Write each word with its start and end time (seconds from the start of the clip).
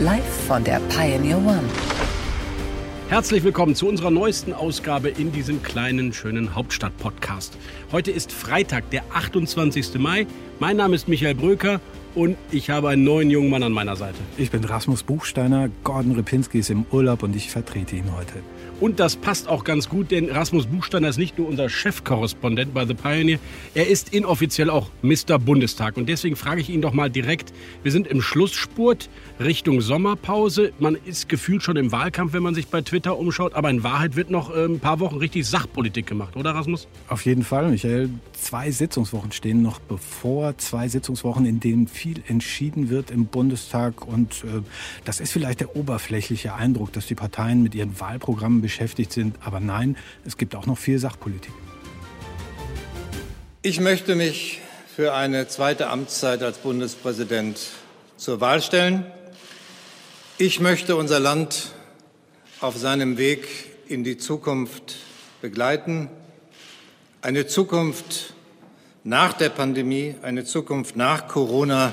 Live 0.00 0.46
von 0.48 0.64
der 0.64 0.80
Pioneer 0.88 1.36
One. 1.36 1.62
Herzlich 3.10 3.44
willkommen 3.44 3.74
zu 3.74 3.86
unserer 3.86 4.10
neuesten 4.10 4.54
Ausgabe 4.54 5.10
in 5.10 5.30
diesem 5.30 5.62
kleinen, 5.62 6.14
schönen 6.14 6.54
Hauptstadt-Podcast. 6.54 7.58
Heute 7.92 8.10
ist 8.10 8.32
Freitag, 8.32 8.88
der 8.88 9.02
28. 9.12 9.98
Mai. 9.98 10.26
Mein 10.58 10.78
Name 10.78 10.94
ist 10.94 11.06
Michael 11.06 11.34
Bröker 11.34 11.82
und 12.14 12.36
ich 12.50 12.70
habe 12.70 12.88
einen 12.88 13.04
neuen 13.04 13.30
jungen 13.30 13.50
Mann 13.50 13.62
an 13.62 13.72
meiner 13.72 13.96
Seite. 13.96 14.18
Ich 14.36 14.50
bin 14.50 14.64
Rasmus 14.64 15.02
Buchsteiner, 15.02 15.70
Gordon 15.84 16.12
Ripinski 16.12 16.58
ist 16.58 16.70
im 16.70 16.84
Urlaub 16.90 17.22
und 17.22 17.36
ich 17.36 17.50
vertrete 17.50 17.96
ihn 17.96 18.16
heute. 18.16 18.34
Und 18.80 18.98
das 18.98 19.14
passt 19.14 19.46
auch 19.46 19.64
ganz 19.64 19.90
gut, 19.90 20.10
denn 20.10 20.30
Rasmus 20.30 20.64
Buchsteiner 20.64 21.10
ist 21.10 21.18
nicht 21.18 21.36
nur 21.36 21.46
unser 21.46 21.68
Chefkorrespondent 21.68 22.72
bei 22.72 22.86
The 22.86 22.94
Pioneer, 22.94 23.38
er 23.74 23.86
ist 23.88 24.14
inoffiziell 24.14 24.70
auch 24.70 24.88
Mr. 25.02 25.38
Bundestag. 25.38 25.98
Und 25.98 26.08
deswegen 26.08 26.34
frage 26.34 26.62
ich 26.62 26.70
ihn 26.70 26.80
doch 26.80 26.94
mal 26.94 27.10
direkt, 27.10 27.52
wir 27.82 27.92
sind 27.92 28.06
im 28.06 28.22
Schlussspurt 28.22 29.10
Richtung 29.38 29.82
Sommerpause. 29.82 30.72
Man 30.78 30.96
ist 31.04 31.28
gefühlt 31.28 31.62
schon 31.62 31.76
im 31.76 31.92
Wahlkampf, 31.92 32.32
wenn 32.32 32.42
man 32.42 32.54
sich 32.54 32.68
bei 32.68 32.80
Twitter 32.80 33.18
umschaut, 33.18 33.52
aber 33.52 33.68
in 33.68 33.82
Wahrheit 33.82 34.16
wird 34.16 34.30
noch 34.30 34.54
äh, 34.54 34.64
ein 34.64 34.80
paar 34.80 34.98
Wochen 35.00 35.18
richtig 35.18 35.46
Sachpolitik 35.46 36.06
gemacht, 36.06 36.34
oder 36.36 36.54
Rasmus? 36.54 36.88
Auf 37.08 37.26
jeden 37.26 37.42
Fall, 37.42 37.70
Michael. 37.70 38.08
Zwei 38.32 38.70
Sitzungswochen 38.70 39.32
stehen 39.32 39.60
noch 39.60 39.78
bevor, 39.78 40.56
zwei 40.56 40.88
Sitzungswochen, 40.88 41.44
in 41.44 41.60
denen 41.60 41.86
viel 42.00 42.22
entschieden 42.28 42.88
wird 42.88 43.10
im 43.10 43.26
Bundestag. 43.26 44.06
Und 44.06 44.44
äh, 44.44 44.62
das 45.04 45.20
ist 45.20 45.32
vielleicht 45.32 45.60
der 45.60 45.76
oberflächliche 45.76 46.54
Eindruck, 46.54 46.94
dass 46.94 47.06
die 47.06 47.14
Parteien 47.14 47.62
mit 47.62 47.74
ihren 47.74 48.00
Wahlprogrammen 48.00 48.62
beschäftigt 48.62 49.12
sind. 49.12 49.36
Aber 49.44 49.60
nein, 49.60 49.98
es 50.24 50.38
gibt 50.38 50.54
auch 50.54 50.64
noch 50.64 50.78
viel 50.78 50.98
Sachpolitik. 50.98 51.52
Ich 53.60 53.80
möchte 53.80 54.14
mich 54.14 54.60
für 54.96 55.12
eine 55.12 55.46
zweite 55.48 55.88
Amtszeit 55.88 56.42
als 56.42 56.56
Bundespräsident 56.58 57.58
zur 58.16 58.40
Wahl 58.40 58.62
stellen. 58.62 59.04
Ich 60.38 60.58
möchte 60.58 60.96
unser 60.96 61.20
Land 61.20 61.72
auf 62.60 62.78
seinem 62.78 63.18
Weg 63.18 63.46
in 63.88 64.04
die 64.04 64.16
Zukunft 64.16 64.96
begleiten. 65.42 66.08
Eine 67.20 67.46
Zukunft 67.46 68.32
nach 69.04 69.32
der 69.32 69.48
Pandemie, 69.48 70.14
eine 70.22 70.44
Zukunft 70.44 70.96
nach 70.96 71.28
Corona, 71.28 71.92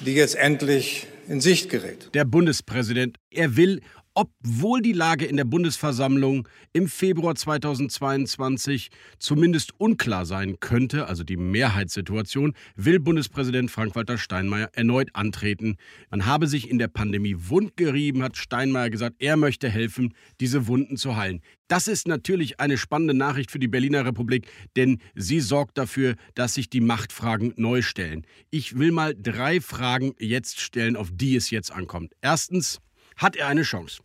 die 0.00 0.14
jetzt 0.14 0.36
endlich 0.36 1.06
in 1.28 1.40
Sicht 1.40 1.70
gerät. 1.70 2.10
Der 2.14 2.24
Bundespräsident, 2.24 3.16
er 3.30 3.56
will 3.56 3.80
obwohl 4.14 4.80
die 4.80 4.92
Lage 4.92 5.24
in 5.24 5.36
der 5.36 5.44
Bundesversammlung 5.44 6.48
im 6.72 6.88
Februar 6.88 7.34
2022 7.34 8.90
zumindest 9.18 9.78
unklar 9.78 10.24
sein 10.24 10.60
könnte, 10.60 11.08
also 11.08 11.24
die 11.24 11.36
Mehrheitssituation, 11.36 12.54
will 12.76 13.00
Bundespräsident 13.00 13.70
Frank-Walter 13.70 14.16
Steinmeier 14.16 14.70
erneut 14.72 15.10
antreten. 15.14 15.76
Man 16.10 16.26
habe 16.26 16.46
sich 16.46 16.70
in 16.70 16.78
der 16.78 16.88
Pandemie 16.88 17.34
wundgerieben, 17.36 18.22
hat 18.22 18.36
Steinmeier 18.36 18.90
gesagt, 18.90 19.16
er 19.18 19.36
möchte 19.36 19.68
helfen, 19.68 20.14
diese 20.40 20.68
Wunden 20.68 20.96
zu 20.96 21.16
heilen. 21.16 21.40
Das 21.66 21.88
ist 21.88 22.06
natürlich 22.06 22.60
eine 22.60 22.78
spannende 22.78 23.14
Nachricht 23.14 23.50
für 23.50 23.58
die 23.58 23.68
Berliner 23.68 24.04
Republik, 24.04 24.46
denn 24.76 25.00
sie 25.14 25.40
sorgt 25.40 25.76
dafür, 25.76 26.14
dass 26.34 26.54
sich 26.54 26.70
die 26.70 26.82
Machtfragen 26.82 27.52
neu 27.56 27.82
stellen. 27.82 28.26
Ich 28.50 28.78
will 28.78 28.92
mal 28.92 29.14
drei 29.16 29.60
Fragen 29.60 30.12
jetzt 30.20 30.60
stellen, 30.60 30.96
auf 30.96 31.10
die 31.12 31.34
es 31.34 31.50
jetzt 31.50 31.72
ankommt. 31.72 32.12
Erstens, 32.20 32.80
hat 33.16 33.36
er 33.36 33.48
eine 33.48 33.62
Chance. 33.62 34.03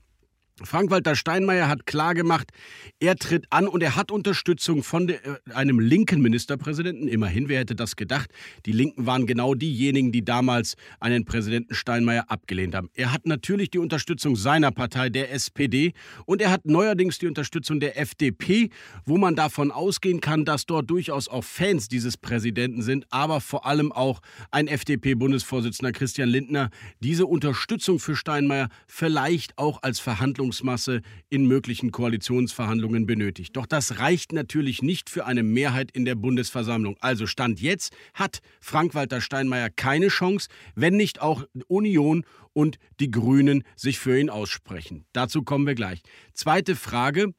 Frank-Walter 0.63 1.15
Steinmeier 1.15 1.67
hat 1.67 1.85
klargemacht, 1.85 2.51
er 2.99 3.15
tritt 3.15 3.45
an 3.49 3.67
und 3.67 3.81
er 3.81 3.95
hat 3.95 4.11
Unterstützung 4.11 4.83
von 4.83 5.07
de, 5.07 5.17
äh, 5.17 5.53
einem 5.53 5.79
linken 5.79 6.21
Ministerpräsidenten. 6.21 7.07
Immerhin, 7.07 7.49
wer 7.49 7.59
hätte 7.59 7.75
das 7.75 7.95
gedacht? 7.95 8.29
Die 8.65 8.71
Linken 8.71 9.05
waren 9.05 9.25
genau 9.25 9.53
diejenigen, 9.53 10.11
die 10.11 10.23
damals 10.23 10.75
einen 10.99 11.25
Präsidenten 11.25 11.73
Steinmeier 11.73 12.25
abgelehnt 12.29 12.75
haben. 12.75 12.89
Er 12.93 13.13
hat 13.13 13.25
natürlich 13.25 13.69
die 13.69 13.79
Unterstützung 13.79 14.35
seiner 14.35 14.71
Partei, 14.71 15.09
der 15.09 15.31
SPD, 15.31 15.93
und 16.25 16.41
er 16.41 16.51
hat 16.51 16.65
neuerdings 16.65 17.19
die 17.19 17.27
Unterstützung 17.27 17.79
der 17.79 17.99
FDP, 17.99 18.69
wo 19.05 19.17
man 19.17 19.35
davon 19.35 19.71
ausgehen 19.71 20.19
kann, 20.21 20.45
dass 20.45 20.65
dort 20.65 20.89
durchaus 20.89 21.27
auch 21.27 21.43
Fans 21.43 21.87
dieses 21.87 22.17
Präsidenten 22.17 22.81
sind, 22.81 23.05
aber 23.09 23.41
vor 23.41 23.65
allem 23.65 23.91
auch 23.91 24.21
ein 24.51 24.67
FDP-Bundesvorsitzender 24.67 25.91
Christian 25.91 26.29
Lindner 26.29 26.69
diese 26.99 27.25
Unterstützung 27.25 27.99
für 27.99 28.15
Steinmeier 28.15 28.69
vielleicht 28.87 29.57
auch 29.57 29.83
als 29.83 29.99
Verhandlung 29.99 30.48
Verhandlungsmasse 30.49 31.01
in 31.29 31.45
möglichen 31.45 31.91
Koalitionsverhandlungen 31.91 33.05
benötigt. 33.05 33.55
Doch 33.55 33.65
das 33.65 33.99
reicht 33.99 34.33
natürlich 34.33 34.81
nicht 34.81 35.09
für 35.09 35.25
eine 35.25 35.43
Mehrheit 35.43 35.91
in 35.91 36.05
der 36.05 36.15
Bundesversammlung. 36.15 36.97
Also 36.99 37.27
Stand 37.27 37.61
jetzt 37.61 37.93
hat 38.13 38.39
Frank-Walter 38.59 39.21
Steinmeier 39.21 39.69
keine 39.69 40.07
Chance, 40.07 40.49
wenn 40.75 40.97
nicht 40.97 41.21
auch 41.21 41.43
Union 41.67 42.25
und 42.53 42.77
die 42.99 43.11
Grünen 43.11 43.63
sich 43.75 43.99
für 43.99 44.19
ihn 44.19 44.29
aussprechen. 44.29 45.05
Dazu 45.13 45.43
kommen 45.43 45.67
wir 45.67 45.75
gleich. 45.75 46.01
Zweite 46.33 46.75
Frage. 46.75 47.33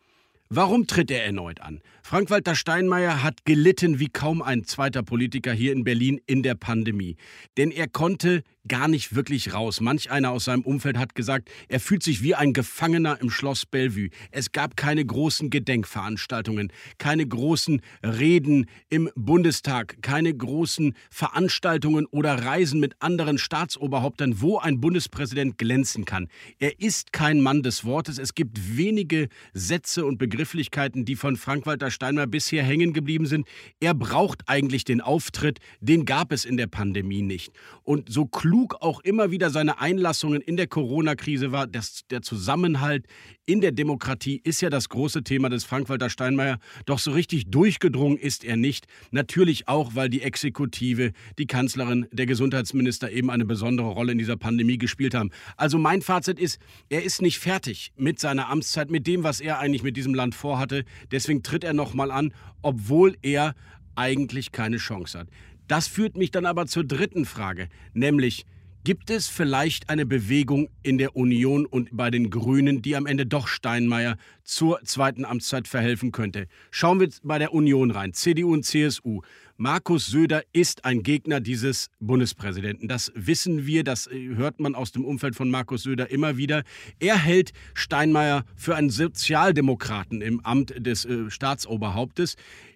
Warum 0.53 0.88
tritt 0.88 1.12
er 1.12 1.25
erneut 1.25 1.60
an? 1.60 1.81
Frank-Walter 2.03 2.56
Steinmeier 2.56 3.22
hat 3.22 3.44
gelitten 3.44 4.00
wie 4.00 4.09
kaum 4.09 4.42
ein 4.42 4.65
zweiter 4.65 5.04
Politiker 5.04 5.53
hier 5.53 5.72
in 5.72 5.84
Berlin 5.84 6.21
in 6.27 6.42
der 6.42 6.56
Pandemie. 6.56 7.16
Denn 7.56 7.71
er 7.71 7.87
konnte 7.87 8.42
gar 8.69 8.88
nicht 8.88 9.15
wirklich 9.15 9.54
raus. 9.54 9.81
Manch 9.81 10.10
einer 10.10 10.31
aus 10.31 10.44
seinem 10.44 10.62
Umfeld 10.62 10.98
hat 10.98 11.15
gesagt, 11.15 11.50
er 11.69 11.81
fühlt 11.81 12.03
sich 12.03 12.22
wie 12.22 12.34
ein 12.34 12.53
Gefangener 12.53 13.19
im 13.21 13.31
Schloss 13.31 13.66
Bellevue. 13.66 14.10
Es 14.31 14.53
gab 14.53 14.76
keine 14.76 15.04
großen 15.04 15.50
Gedenkveranstaltungen, 15.50 16.72
keine 16.98 17.26
großen 17.26 17.81
Reden 18.03 18.66
im 18.88 19.10
Bundestag, 19.15 20.03
keine 20.03 20.34
großen 20.34 20.94
Veranstaltungen 21.10 22.06
oder 22.06 22.44
Reisen 22.44 22.81
mit 22.81 22.94
anderen 23.00 23.38
Staatsoberhäuptern, 23.38 24.41
wo 24.41 24.59
ein 24.59 24.81
Bundespräsident 24.81 25.59
glänzen 25.59 26.04
kann. 26.04 26.28
Er 26.59 26.81
ist 26.81 27.12
kein 27.12 27.41
Mann 27.41 27.62
des 27.62 27.84
Wortes. 27.84 28.19
Es 28.19 28.34
gibt 28.34 28.77
wenige 28.77 29.28
Sätze 29.54 30.04
und 30.04 30.19
Begrifflichkeiten, 30.19 31.04
die 31.04 31.16
von 31.16 31.37
Frank-Walter 31.37 31.91
Steinmeier 31.91 32.27
bisher 32.27 32.62
hängen 32.62 32.92
geblieben 32.92 33.27
sind. 33.27 33.47
Er 33.81 33.94
braucht 33.94 34.42
eigentlich 34.47 34.84
den 34.84 35.00
Auftritt, 35.00 35.59
den 35.81 36.04
gab 36.04 36.32
es 36.32 36.44
in 36.44 36.56
der 36.56 36.66
Pandemie 36.66 37.22
nicht. 37.22 37.53
Und 37.82 38.12
so 38.12 38.27
klug 38.27 38.59
auch 38.81 39.00
immer 39.00 39.31
wieder 39.31 39.50
seine 39.50 39.81
Einlassungen 39.81 40.41
in 40.41 40.56
der 40.56 40.66
Corona-Krise 40.66 41.53
war, 41.53 41.66
das, 41.66 42.03
der 42.10 42.22
Zusammenhalt 42.22 43.06
in 43.47 43.60
der 43.60 43.72
Demokratie 43.72 44.41
ist 44.44 44.60
ja 44.60 44.71
das 44.71 44.88
große 44.88 45.25
Thema 45.25 45.48
des 45.48 45.65
Frank-Walter 45.65 46.10
Steinmeier. 46.10 46.59
Doch 46.87 46.98
so 46.98 47.10
richtig 47.10 47.50
durchgedrungen 47.50 48.16
ist 48.16 48.44
er 48.44 48.56
nicht. 48.56 48.87
Natürlich 49.10 49.66
auch, 49.66 49.94
weil 49.94 50.09
die 50.09 50.22
Exekutive, 50.22 51.12
die 51.38 51.47
Kanzlerin, 51.47 52.06
der 52.12 52.26
Gesundheitsminister 52.26 53.10
eben 53.10 53.31
eine 53.31 53.44
besondere 53.44 53.88
Rolle 53.88 54.12
in 54.12 54.19
dieser 54.19 54.37
Pandemie 54.37 54.78
gespielt 54.78 55.15
haben. 55.15 55.31
Also 55.56 55.78
mein 55.78 56.03
Fazit 56.03 56.38
ist, 56.38 56.60
er 56.88 57.03
ist 57.03 57.22
nicht 57.22 57.38
fertig 57.38 57.92
mit 57.97 58.21
seiner 58.21 58.48
Amtszeit, 58.48 58.91
mit 58.91 59.06
dem, 59.06 59.25
was 59.25 59.41
er 59.41 59.59
eigentlich 59.59 59.82
mit 59.82 59.97
diesem 59.97 60.15
Land 60.15 60.34
vorhatte. 60.34 60.84
Deswegen 61.10 61.42
tritt 61.42 61.65
er 61.65 61.72
nochmal 61.72 62.10
an, 62.10 62.32
obwohl 62.62 63.16
er 63.22 63.54
eigentlich 63.97 64.53
keine 64.53 64.77
Chance 64.78 65.19
hat. 65.19 65.28
Das 65.71 65.87
führt 65.87 66.17
mich 66.17 66.33
dann 66.33 66.47
aber 66.47 66.67
zur 66.67 66.83
dritten 66.83 67.25
Frage, 67.25 67.69
nämlich 67.93 68.45
gibt 68.83 69.09
es 69.09 69.29
vielleicht 69.29 69.89
eine 69.89 70.05
Bewegung 70.05 70.69
in 70.83 70.99
der 70.99 71.15
Union 71.15 71.65
und 71.65 71.91
bei 71.93 72.11
den 72.11 72.28
Grünen, 72.28 72.83
die 72.83 72.97
am 72.97 73.07
Ende 73.07 73.25
doch 73.25 73.47
Steinmeier 73.47 74.17
zur 74.43 74.81
zweiten 74.83 75.25
Amtszeit 75.25 75.69
verhelfen 75.69 76.11
könnte? 76.11 76.49
Schauen 76.72 76.99
wir 76.99 77.09
bei 77.22 77.39
der 77.39 77.55
Union 77.55 77.93
rein, 77.93 78.15
CDU 78.15 78.53
und 78.53 78.65
CSU. 78.65 79.21
Markus 79.59 80.09
Söder 80.09 80.43
ist 80.53 80.84
ein 80.84 81.05
Gegner 81.05 81.39
dieses 81.39 81.87
Bundespräsidenten. 82.01 82.89
Das 82.89 83.13
wissen 83.15 83.65
wir, 83.65 83.84
das 83.84 84.09
äh, 84.09 84.34
hört 84.34 84.59
man 84.59 84.75
aus 84.75 84.91
dem 84.91 85.05
Umfeld 85.05 85.37
von 85.37 85.51
Markus 85.51 85.84
Söder 85.84 86.11
immer 86.11 86.37
wieder. 86.37 86.65
Er 86.99 87.16
hält 87.16 87.53
Steinmeier 87.75 88.45
für 88.57 88.75
einen 88.75 88.91
Sozialdemokraten 88.91 90.21
im 90.21 90.41
Amt 90.41 90.75
des 90.84 91.05
äh, 91.05 91.31
Staatsoberhauptes. 91.31 92.34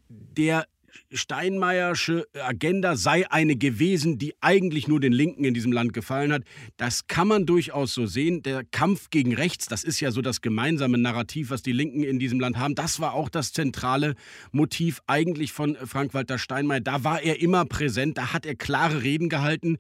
Der 0.08 0.67
Steinmeiersche 1.12 2.26
Agenda 2.35 2.96
sei 2.96 3.31
eine 3.31 3.56
gewesen, 3.56 4.19
die 4.19 4.35
eigentlich 4.41 4.88
nur 4.88 5.00
den 5.00 5.12
Linken 5.12 5.44
in 5.44 5.55
diesem 5.55 5.73
Land 5.73 5.93
gefallen 5.93 6.32
hat. 6.32 6.43
Das 6.76 7.06
kann 7.06 7.29
man 7.29 7.46
durchaus 7.46 7.94
so 7.94 8.06
sehen. 8.06 8.43
Der 8.43 8.64
Kampf 8.64 9.11
gegen 9.11 9.35
rechts, 9.35 9.67
das 9.67 9.85
ist 9.85 10.00
ja 10.00 10.11
so 10.11 10.23
das 10.23 10.41
gemeinsame 10.41 10.99
Narrativ, 10.99 11.50
was 11.50 11.62
die 11.62 11.73
Linken 11.73 12.02
in 12.02 12.19
diesem 12.19 12.41
Land 12.41 12.58
haben. 12.58 12.75
Das 12.75 13.00
war 13.00 13.14
auch 13.14 13.29
das 13.29 13.52
zentrale 13.52 14.14
Motiv 14.52 15.00
eigentlich 15.06 15.52
von 15.52 15.76
Frank-Walter 15.76 16.38
Steinmeier. 16.38 16.81
Da 16.81 17.05
war 17.05 17.23
er 17.23 17.40
immer 17.40 17.64
präsent, 17.64 18.19
da 18.19 18.32
hat 18.32 18.47
er 18.47 18.55
klare 18.55 19.02
Reden 19.02 19.29
gehalten. 19.29 19.79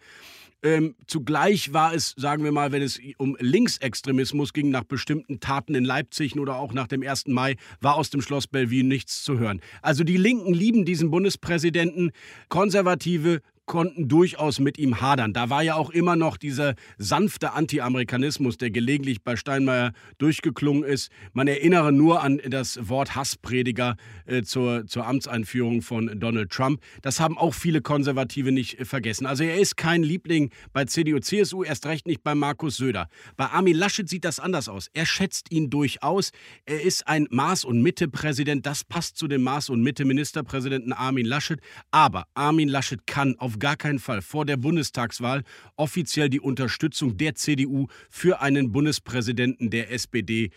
Ähm, 0.64 0.94
zugleich 1.06 1.74
war 1.74 1.92
es, 1.92 2.14
sagen 2.16 2.42
wir 2.42 2.50
mal, 2.50 2.72
wenn 2.72 2.80
es 2.80 2.98
um 3.18 3.36
Linksextremismus 3.38 4.54
ging, 4.54 4.70
nach 4.70 4.84
bestimmten 4.84 5.38
Taten 5.38 5.74
in 5.74 5.84
Leipzig 5.84 6.38
oder 6.38 6.56
auch 6.56 6.72
nach 6.72 6.86
dem 6.86 7.02
1. 7.02 7.26
Mai, 7.26 7.56
war 7.82 7.96
aus 7.96 8.08
dem 8.08 8.22
Schloss 8.22 8.46
Bellevue 8.46 8.82
nichts 8.82 9.22
zu 9.24 9.38
hören. 9.38 9.60
Also 9.82 10.04
die 10.04 10.16
Linken 10.16 10.54
lieben 10.54 10.86
diesen 10.86 11.10
Bundespräsidenten, 11.10 12.12
Konservative 12.48 13.42
konnten 13.66 14.08
durchaus 14.08 14.60
mit 14.60 14.78
ihm 14.78 15.00
hadern. 15.00 15.32
Da 15.32 15.50
war 15.50 15.62
ja 15.62 15.76
auch 15.76 15.90
immer 15.90 16.16
noch 16.16 16.36
dieser 16.36 16.74
sanfte 16.98 17.52
Anti-Amerikanismus, 17.52 18.58
der 18.58 18.70
gelegentlich 18.70 19.22
bei 19.22 19.36
Steinmeier 19.36 19.92
durchgeklungen 20.18 20.84
ist. 20.84 21.10
Man 21.32 21.48
erinnere 21.48 21.92
nur 21.92 22.22
an 22.22 22.40
das 22.48 22.88
Wort 22.88 23.14
Hassprediger 23.14 23.96
äh, 24.26 24.42
zur, 24.42 24.86
zur 24.86 25.06
Amtseinführung 25.06 25.82
von 25.82 26.18
Donald 26.20 26.50
Trump. 26.50 26.80
Das 27.02 27.20
haben 27.20 27.38
auch 27.38 27.54
viele 27.54 27.80
Konservative 27.80 28.52
nicht 28.52 28.86
vergessen. 28.86 29.26
Also 29.26 29.44
er 29.44 29.58
ist 29.58 29.76
kein 29.76 30.02
Liebling 30.02 30.50
bei 30.72 30.84
CDU, 30.84 31.18
CSU, 31.20 31.64
erst 31.64 31.86
recht 31.86 32.06
nicht 32.06 32.22
bei 32.22 32.34
Markus 32.34 32.76
Söder. 32.76 33.08
Bei 33.36 33.46
Armin 33.46 33.76
Laschet 33.76 34.08
sieht 34.08 34.24
das 34.24 34.40
anders 34.40 34.68
aus. 34.68 34.88
Er 34.92 35.06
schätzt 35.06 35.50
ihn 35.50 35.70
durchaus. 35.70 36.30
Er 36.66 36.82
ist 36.82 37.06
ein 37.08 37.26
Maß- 37.28 37.64
und 37.64 37.82
Mitte-Präsident. 37.82 38.66
Das 38.66 38.84
passt 38.84 39.16
zu 39.16 39.28
dem 39.28 39.42
Maß- 39.42 39.70
und 39.70 39.82
Mitte-Ministerpräsidenten 39.82 40.92
Armin 40.92 41.26
Laschet. 41.26 41.60
Aber 41.90 42.26
Armin 42.34 42.68
Laschet 42.68 43.06
kann 43.06 43.36
auf 43.38 43.53
gar 43.58 43.76
keinen 43.76 43.98
Fall 43.98 44.22
vor 44.22 44.44
der 44.44 44.56
Bundestagswahl 44.56 45.42
offiziell 45.76 46.28
die 46.28 46.40
Unterstützung 46.40 47.16
der 47.16 47.34
CDU 47.34 47.88
für 48.10 48.40
einen 48.40 48.72
Bundespräsidenten 48.72 49.70
der 49.70 49.90
SPD 49.90 50.50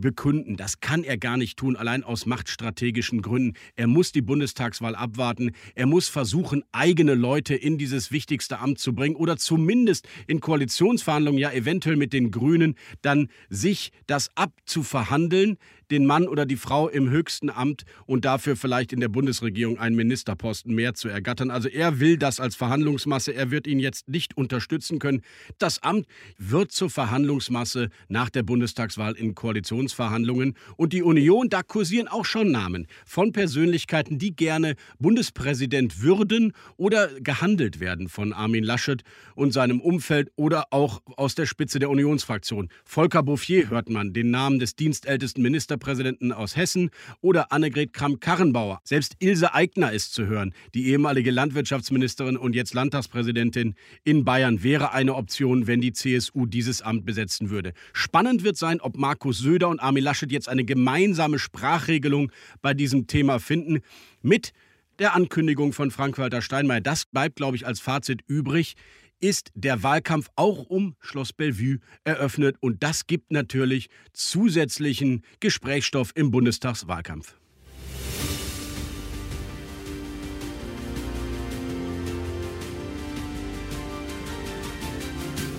bekünden. 0.00 0.56
Das 0.56 0.80
kann 0.80 1.04
er 1.04 1.16
gar 1.18 1.36
nicht 1.36 1.58
tun, 1.58 1.76
allein 1.76 2.04
aus 2.04 2.26
machtstrategischen 2.26 3.22
Gründen. 3.22 3.56
Er 3.76 3.86
muss 3.86 4.12
die 4.12 4.22
Bundestagswahl 4.22 4.94
abwarten. 4.94 5.52
Er 5.74 5.86
muss 5.86 6.08
versuchen, 6.08 6.64
eigene 6.72 7.14
Leute 7.14 7.54
in 7.54 7.78
dieses 7.78 8.10
wichtigste 8.12 8.58
Amt 8.58 8.78
zu 8.78 8.94
bringen 8.94 9.16
oder 9.16 9.36
zumindest 9.36 10.08
in 10.26 10.40
Koalitionsverhandlungen, 10.40 11.40
ja 11.40 11.52
eventuell 11.52 11.96
mit 11.96 12.12
den 12.12 12.30
Grünen, 12.30 12.74
dann 13.02 13.28
sich 13.48 13.92
das 14.06 14.30
abzuverhandeln, 14.34 15.56
den 15.90 16.06
Mann 16.06 16.28
oder 16.28 16.46
die 16.46 16.56
Frau 16.56 16.88
im 16.88 17.10
höchsten 17.10 17.50
Amt 17.50 17.84
und 18.06 18.24
dafür 18.24 18.56
vielleicht 18.56 18.92
in 18.92 19.00
der 19.00 19.08
Bundesregierung 19.08 19.78
einen 19.78 19.96
Ministerposten 19.96 20.74
mehr 20.74 20.94
zu 20.94 21.08
ergattern. 21.08 21.50
Also 21.50 21.68
er 21.68 22.00
will 22.00 22.16
das 22.16 22.40
als 22.40 22.56
Verhandlungsmasse. 22.56 23.34
Er 23.34 23.50
wird 23.50 23.66
ihn 23.66 23.78
jetzt 23.78 24.08
nicht 24.08 24.36
unterstützen 24.36 24.98
können. 24.98 25.22
Das 25.58 25.82
Amt 25.82 26.06
wird 26.38 26.72
zur 26.72 26.90
Verhandlungsmasse 26.90 27.90
nach 28.08 28.30
der 28.30 28.42
Bundestagswahl 28.42 29.14
in 29.14 29.34
Koalitionsverhandlungen. 29.84 30.54
Und 30.76 30.92
die 30.92 31.02
Union, 31.02 31.48
da 31.48 31.62
kursieren 31.62 32.08
auch 32.08 32.24
schon 32.24 32.50
Namen 32.50 32.86
von 33.04 33.32
Persönlichkeiten, 33.32 34.18
die 34.18 34.34
gerne 34.34 34.74
Bundespräsident 34.98 36.02
würden 36.02 36.52
oder 36.76 37.08
gehandelt 37.20 37.80
werden 37.80 38.08
von 38.08 38.32
Armin 38.32 38.64
Laschet 38.64 39.02
und 39.34 39.52
seinem 39.52 39.80
Umfeld 39.80 40.30
oder 40.36 40.66
auch 40.70 41.02
aus 41.16 41.34
der 41.34 41.46
Spitze 41.46 41.78
der 41.78 41.90
Unionsfraktion. 41.90 42.68
Volker 42.84 43.22
Bouffier 43.22 43.70
hört 43.70 43.88
man, 43.88 44.12
den 44.12 44.30
Namen 44.30 44.58
des 44.58 44.76
dienstältesten 44.76 45.42
Ministerpräsidenten 45.42 46.32
aus 46.32 46.56
Hessen 46.56 46.90
oder 47.20 47.52
Annegret 47.52 47.92
Kramp-Karrenbauer. 47.92 48.80
Selbst 48.84 49.16
Ilse 49.18 49.54
Aigner 49.54 49.92
ist 49.92 50.14
zu 50.14 50.26
hören. 50.26 50.54
Die 50.74 50.88
ehemalige 50.88 51.30
Landwirtschaftsministerin 51.30 52.36
und 52.36 52.54
jetzt 52.54 52.74
Landtagspräsidentin 52.74 53.74
in 54.04 54.24
Bayern 54.24 54.62
wäre 54.62 54.92
eine 54.92 55.14
Option, 55.14 55.66
wenn 55.66 55.80
die 55.80 55.92
CSU 55.92 56.46
dieses 56.46 56.82
Amt 56.82 57.04
besetzen 57.04 57.50
würde. 57.50 57.72
Spannend 57.92 58.44
wird 58.44 58.56
sein, 58.56 58.80
ob 58.80 58.96
Markus 58.96 59.38
Söder 59.38 59.73
und 59.74 59.80
Armin 59.80 60.04
Laschet 60.04 60.30
jetzt 60.30 60.48
eine 60.48 60.64
gemeinsame 60.64 61.38
Sprachregelung 61.38 62.30
bei 62.62 62.74
diesem 62.74 63.06
Thema 63.06 63.40
finden. 63.40 63.80
Mit 64.22 64.52
der 65.00 65.14
Ankündigung 65.14 65.72
von 65.72 65.90
Frank-Walter 65.90 66.40
Steinmeier. 66.40 66.80
Das 66.80 67.04
bleibt, 67.04 67.36
glaube 67.36 67.56
ich, 67.56 67.66
als 67.66 67.80
Fazit 67.80 68.22
übrig 68.28 68.76
ist 69.20 69.50
der 69.54 69.82
Wahlkampf 69.82 70.28
auch 70.36 70.66
um 70.66 70.96
Schloss 71.00 71.32
Bellevue 71.32 71.78
eröffnet 72.04 72.56
und 72.60 72.82
das 72.82 73.06
gibt 73.06 73.32
natürlich 73.32 73.88
zusätzlichen 74.12 75.22
Gesprächsstoff 75.40 76.12
im 76.14 76.30
Bundestagswahlkampf. 76.30 77.34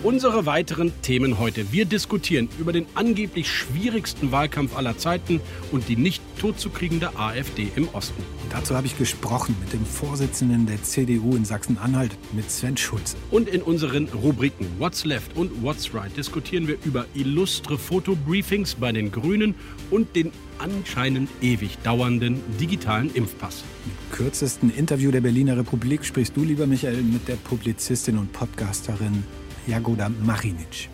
Unsere 0.05 0.45
weiteren 0.45 0.91
Themen 1.01 1.39
heute. 1.39 1.71
Wir 1.71 1.85
diskutieren 1.85 2.47
über 2.59 2.71
den 2.71 2.85
angeblich 2.93 3.49
schwierigsten 3.49 4.31
Wahlkampf 4.31 4.77
aller 4.77 4.99
Zeiten 4.99 5.41
und 5.71 5.89
die 5.89 5.95
nicht 5.95 6.21
totzukriegende 6.37 7.17
AfD 7.17 7.69
im 7.75 7.89
Osten. 7.91 8.21
Dazu 8.51 8.75
habe 8.75 8.85
ich 8.85 8.99
gesprochen 8.99 9.55
mit 9.59 9.73
dem 9.73 9.83
Vorsitzenden 9.83 10.67
der 10.67 10.83
CDU 10.83 11.35
in 11.35 11.43
Sachsen-Anhalt, 11.43 12.15
mit 12.33 12.51
Sven 12.51 12.77
Schulze. 12.77 13.17
Und 13.31 13.49
in 13.49 13.63
unseren 13.63 14.07
Rubriken 14.09 14.67
What's 14.77 15.05
Left 15.05 15.35
und 15.35 15.63
What's 15.63 15.95
Right 15.95 16.15
diskutieren 16.15 16.67
wir 16.67 16.77
über 16.85 17.07
illustre 17.15 17.79
Fotobriefings 17.79 18.75
bei 18.75 18.91
den 18.91 19.11
Grünen 19.11 19.55
und 19.89 20.15
den 20.15 20.31
anscheinend 20.59 21.31
ewig 21.41 21.79
dauernden 21.79 22.43
digitalen 22.59 23.11
Impfpass. 23.11 23.63
Im 23.85 24.15
kürzesten 24.15 24.69
Interview 24.69 25.09
der 25.09 25.21
Berliner 25.21 25.57
Republik 25.57 26.05
sprichst 26.05 26.37
du, 26.37 26.43
lieber 26.43 26.67
Michael, 26.67 27.01
mit 27.01 27.27
der 27.27 27.37
Publizistin 27.37 28.19
und 28.19 28.31
Podcasterin 28.33 29.23
Jagoda 29.67 30.09
Marinic. 30.09 30.89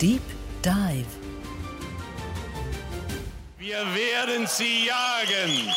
Deep 0.00 0.22
Dive. 0.64 1.06
Wir 3.58 3.78
werden 3.78 4.46
sie 4.46 4.86
jagen. 4.86 5.68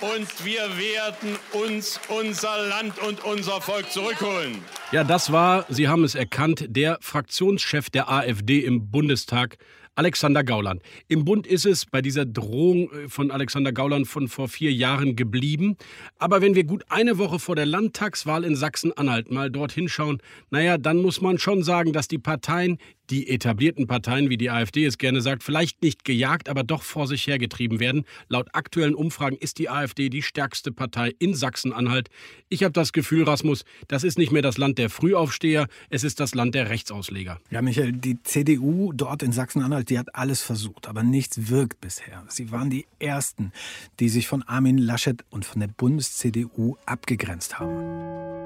Und 0.00 0.44
wir 0.44 0.78
werden 0.78 1.36
uns 1.52 2.00
unser 2.08 2.66
Land 2.68 2.98
und 3.00 3.24
unser 3.24 3.60
Volk 3.60 3.90
zurückholen. 3.90 4.62
Ja, 4.92 5.04
das 5.04 5.32
war, 5.32 5.66
Sie 5.68 5.88
haben 5.88 6.04
es 6.04 6.14
erkannt, 6.14 6.64
der 6.68 6.98
Fraktionschef 7.00 7.90
der 7.90 8.08
AfD 8.08 8.60
im 8.60 8.90
Bundestag, 8.90 9.58
Alexander 9.98 10.44
Gauland. 10.44 10.80
Im 11.08 11.24
Bund 11.24 11.44
ist 11.44 11.66
es 11.66 11.84
bei 11.84 12.00
dieser 12.00 12.24
Drohung 12.24 12.90
äh, 12.92 13.08
von 13.08 13.32
Alexander 13.32 13.72
Gauland 13.72 14.06
von 14.06 14.28
vor 14.28 14.48
vier 14.48 14.72
Jahren 14.72 15.16
geblieben. 15.16 15.76
Aber 16.18 16.40
wenn 16.40 16.54
wir 16.54 16.62
gut 16.62 16.84
eine 16.88 17.18
Woche 17.18 17.40
vor 17.40 17.56
der 17.56 17.66
Landtagswahl 17.66 18.44
in 18.44 18.54
Sachsen-Anhalt 18.54 19.32
mal 19.32 19.50
dorthin 19.50 19.88
schauen, 19.88 20.18
naja, 20.50 20.78
dann 20.78 20.98
muss 20.98 21.20
man 21.20 21.38
schon 21.38 21.64
sagen, 21.64 21.92
dass 21.92 22.06
die 22.06 22.18
Parteien, 22.18 22.78
die 23.10 23.28
etablierten 23.28 23.86
Parteien, 23.86 24.30
wie 24.30 24.36
die 24.36 24.50
AfD 24.50 24.84
es 24.84 24.98
gerne 24.98 25.20
sagt, 25.20 25.42
vielleicht 25.42 25.82
nicht 25.82 26.04
gejagt, 26.04 26.48
aber 26.48 26.62
doch 26.62 26.82
vor 26.82 27.06
sich 27.06 27.26
hergetrieben 27.26 27.80
werden. 27.80 28.04
Laut 28.28 28.48
aktuellen 28.52 28.94
Umfragen 28.94 29.36
ist 29.36 29.58
die 29.58 29.70
AfD 29.70 30.08
die 30.08 30.22
stärkste 30.22 30.72
Partei 30.72 31.14
in 31.18 31.34
Sachsen-Anhalt. 31.34 32.08
Ich 32.48 32.62
habe 32.62 32.72
das 32.72 32.92
Gefühl, 32.92 33.24
Rasmus, 33.24 33.64
das 33.88 34.04
ist 34.04 34.18
nicht 34.18 34.32
mehr 34.32 34.42
das 34.42 34.58
Land 34.58 34.78
der 34.78 34.90
Frühaufsteher, 34.90 35.68
es 35.90 36.04
ist 36.04 36.20
das 36.20 36.34
Land 36.34 36.54
der 36.54 36.68
Rechtsausleger. 36.70 37.40
Ja, 37.50 37.62
Michael, 37.62 37.92
die 37.92 38.22
CDU 38.22 38.92
dort 38.92 39.22
in 39.22 39.32
Sachsen-Anhalt, 39.32 39.90
die 39.90 39.98
hat 39.98 40.14
alles 40.14 40.42
versucht, 40.42 40.88
aber 40.88 41.02
nichts 41.02 41.48
wirkt 41.48 41.80
bisher. 41.80 42.24
Sie 42.28 42.50
waren 42.50 42.70
die 42.70 42.86
Ersten, 42.98 43.52
die 44.00 44.08
sich 44.08 44.28
von 44.28 44.42
Armin 44.42 44.78
Laschet 44.78 45.24
und 45.30 45.44
von 45.44 45.60
der 45.60 45.68
Bundes-CDU 45.68 46.76
abgegrenzt 46.86 47.58
haben. 47.58 48.37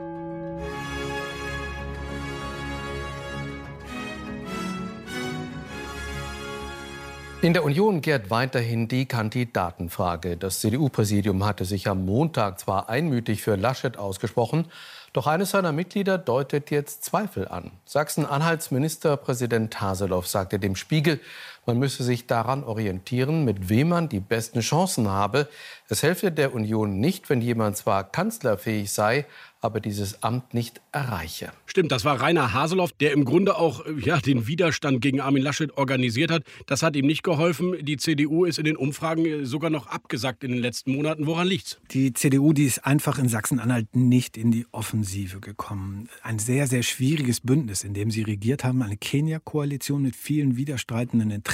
In 7.42 7.54
der 7.54 7.64
Union 7.64 8.02
gärt 8.02 8.30
weiterhin 8.30 8.87
die 8.87 9.06
Kandidatenfrage. 9.06 10.37
Das 10.37 10.61
CDU-Präsidium 10.61 11.44
hatte 11.44 11.64
sich 11.64 11.88
am 11.88 12.04
Montag 12.04 12.61
zwar 12.61 12.88
einmütig 12.88 13.42
für 13.42 13.56
Laschet 13.56 13.99
ausgesprochen, 13.99 14.66
doch 15.12 15.26
eines 15.26 15.50
seiner 15.50 15.72
Mitglieder 15.72 16.18
deutet 16.18 16.70
jetzt 16.70 17.02
Zweifel 17.02 17.49
an. 17.49 17.72
Sachsen-Anhalts 17.84 18.70
Ministerpräsident 18.70 19.80
Haseloff 19.80 20.28
sagte 20.28 20.61
dem 20.61 20.76
Spiegel, 20.76 21.18
man 21.66 21.78
müsse 21.78 22.02
sich 22.02 22.26
daran 22.26 22.64
orientieren, 22.64 23.45
mit 23.45 23.69
wem 23.69 23.90
man 23.90 24.09
die 24.09 24.21
besten 24.21 24.61
Chancen 24.61 25.09
habe. 25.09 25.49
Es 25.88 26.02
helfe 26.02 26.33
der 26.33 26.54
Union 26.54 26.99
nicht, 26.99 27.31
wenn 27.31 27.40
jemand 27.40 27.76
zwar 27.76 28.04
kanzlerfähig 28.11 28.90
sei, 28.90 29.26
aber 29.62 29.78
dieses 29.78 30.25
Amt 30.25 30.54
nicht 30.54 30.81
erreiche. 30.90 31.52
Stimmt, 31.66 31.92
das 31.92 32.04
war 32.04 32.21
Rainer 32.21 32.52
Haseloff, 32.52 32.90
der 32.92 33.12
im 33.12 33.25
Grunde 33.25 33.57
auch 33.57 33.85
ja, 34.04 34.19
den 34.19 34.49
Widerstand 34.49 35.00
gegen 35.00 35.21
Armin 35.21 35.42
Laschet 35.42 35.76
organisiert 35.76 36.33
hat. 36.33 36.42
Das 36.66 36.83
hat 36.83 36.97
ihm 36.97 37.07
nicht 37.07 37.23
geholfen. 37.23 37.76
Die 37.81 37.97
CDU 37.97 38.45
ist 38.45 38.59
in 38.59 38.64
den 38.64 38.76
Umfragen 38.76 39.47
sogar 39.47 39.71
noch 39.71 39.87
abgesackt 39.87 40.42
in 40.42 40.50
den 40.50 40.61
letzten 40.61 40.97
Monaten. 40.97 41.26
Woran 41.26 41.47
liegt's? 41.47 41.78
Die 41.92 42.12
CDU, 42.12 42.52
die 42.52 42.64
ist 42.64 42.85
einfach 42.85 43.21
in 43.21 43.28
Sachsen-Anhalt 43.28 43.95
nicht 43.95 44.37
in 44.37 44.50
die 44.50 44.66
Offensive 44.73 45.38
gekommen. 45.38 46.09
Ein 46.23 46.40
sehr, 46.40 46.66
sehr 46.66 46.83
schwieriges 46.83 47.40
Bündnis, 47.40 47.85
in 47.85 47.95
dem 47.95 48.11
sie 48.11 48.23
regiert 48.23 48.64
haben. 48.64 48.83
Eine 48.83 48.97
Kenia-Koalition 48.97 50.02
mit 50.02 50.16
vielen 50.16 50.57
widerstreitenden 50.57 51.31
Interessen. 51.31 51.51